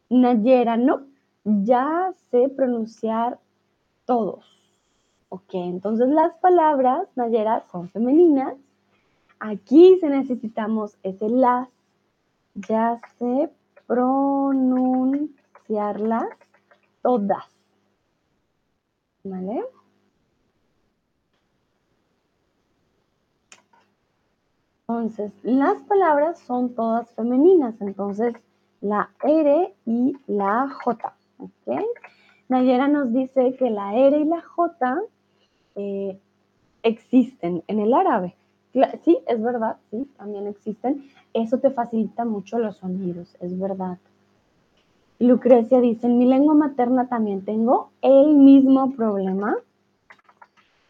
[0.09, 1.07] Nayera, no,
[1.45, 3.41] ya sé pronunciar
[4.05, 4.45] todos.
[5.31, 8.55] Ok, entonces las palabras, Nayera, son femeninas.
[9.41, 11.69] Aquí se necesitamos ese las.
[12.55, 13.51] Ya sé
[13.87, 16.29] pronunciarlas
[17.03, 17.45] todas.
[19.25, 19.65] ¿Vale?
[24.89, 27.81] Entonces, las palabras son todas femeninas.
[27.81, 28.35] Entonces,
[28.81, 31.17] la R y la J.
[32.49, 35.01] Nayera nos dice que la R y la J
[35.77, 36.21] eh,
[36.83, 38.37] existen en el árabe.
[39.05, 41.09] Sí, es verdad, sí, también existen.
[41.33, 43.99] Eso te facilita mucho los sonidos, es verdad.
[45.19, 49.57] Lucrecia dice, en mi lengua materna también tengo el mismo problema.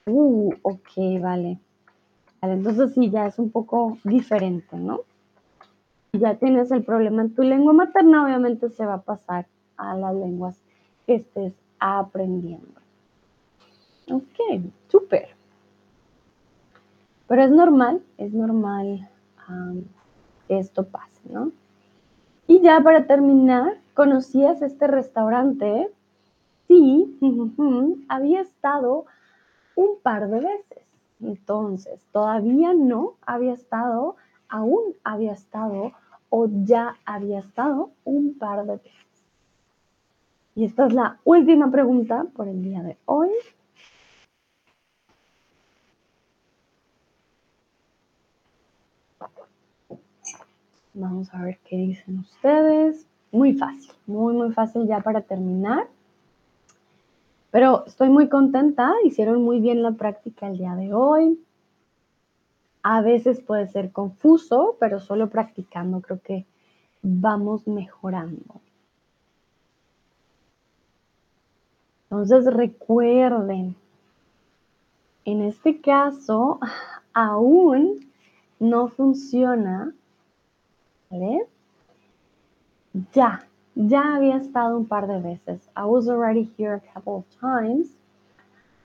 [0.06, 1.58] Uh, ok, vale.
[2.40, 5.00] Entonces sí, ya es un poco diferente, ¿no?
[6.12, 9.46] Ya tienes el problema en tu lengua materna, obviamente se va a pasar
[9.76, 10.58] a las lenguas
[11.06, 12.80] que estés aprendiendo.
[14.10, 15.28] Ok, súper.
[17.28, 19.08] Pero es normal, es normal
[20.48, 21.52] que esto pase, ¿no?
[22.46, 25.90] Y ya para terminar, ¿conocías este restaurante?
[26.68, 27.18] Sí,
[28.08, 29.06] había estado
[29.76, 30.86] un par de veces.
[31.20, 34.16] Entonces, todavía no había estado,
[34.48, 35.92] aún había estado
[36.30, 38.92] o ya había estado un par de veces.
[40.54, 43.30] Y esta es la última pregunta por el día de hoy.
[50.94, 53.06] Vamos a ver qué dicen ustedes.
[53.30, 55.88] Muy fácil, muy, muy fácil ya para terminar.
[57.50, 61.38] Pero estoy muy contenta, hicieron muy bien la práctica el día de hoy.
[62.82, 66.46] A veces puede ser confuso, pero solo practicando creo que
[67.02, 68.60] vamos mejorando.
[72.04, 73.76] Entonces recuerden,
[75.24, 76.60] en este caso
[77.14, 78.10] aún
[78.58, 79.94] no funciona
[83.12, 85.68] Ya, ya había estado un par de veces.
[85.76, 87.88] I was already here a couple of times.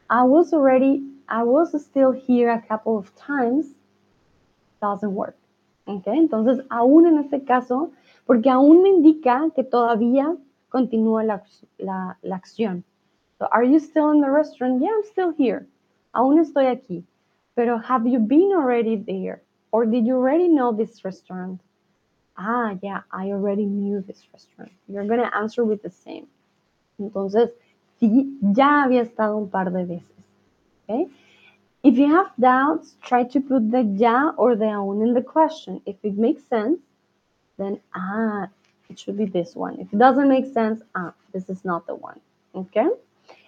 [0.10, 3.68] I was already, I was still here a couple of times.
[4.82, 5.38] Doesn't work.
[5.86, 6.08] ¿Ok?
[6.08, 7.92] Entonces, aún en este caso,
[8.26, 10.36] porque aún me indica que todavía
[10.70, 11.42] continúa la,
[11.78, 12.84] la acción.
[13.40, 14.82] So, are you still in the restaurant?
[14.82, 15.66] Yeah, I'm still here.
[16.14, 17.04] Aún estoy aquí.
[17.56, 19.44] Pero have you been already there?
[19.72, 21.62] Or did you already know this restaurant?
[22.38, 24.72] Ah, yeah, I already knew this restaurant.
[24.88, 26.28] You're going to answer with the same.
[27.00, 27.50] Entonces,
[28.00, 30.04] sí, ya había estado un par de veces.
[30.84, 31.08] Okay?
[31.84, 35.82] If you have doubts, try to put the ya or the aún in the question.
[35.86, 36.80] If it makes sense,
[37.58, 38.48] then ah,
[38.90, 39.80] it should be this one.
[39.80, 42.20] If it doesn't make sense, ah, this is not the one.
[42.56, 42.88] Okay?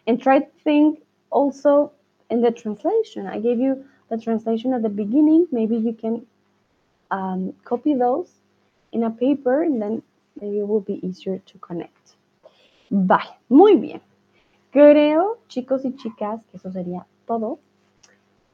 [0.07, 0.99] And try to think
[1.31, 1.91] also
[2.29, 3.27] in the translation.
[3.27, 5.47] I gave you the translation at the beginning.
[5.51, 6.25] Maybe you can
[7.11, 8.29] um, copy those
[8.91, 10.03] in a paper and then
[10.39, 12.15] maybe it will be easier to connect.
[12.89, 14.01] Vale, muy bien.
[14.71, 17.59] Creo, chicos y chicas, que eso sería todo.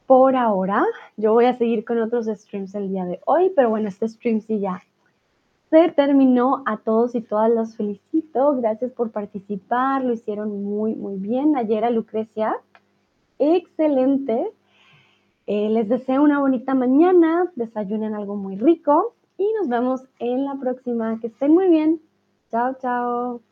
[0.06, 0.84] Por ahora,
[1.16, 4.40] yo voy a seguir con otros streams el día de hoy, pero bueno, este stream
[4.40, 4.82] sí ya
[5.70, 6.62] se terminó.
[6.66, 8.54] A todos y todas los felicito.
[8.56, 11.56] Gracias por participar, lo hicieron muy, muy bien.
[11.56, 12.56] Ayer a Lucrecia,
[13.38, 14.52] excelente.
[15.46, 20.56] Eh, les deseo una bonita mañana, desayunen algo muy rico y nos vemos en la
[20.56, 21.18] próxima.
[21.20, 22.00] Que estén muy bien.
[22.50, 23.45] Chao, chao.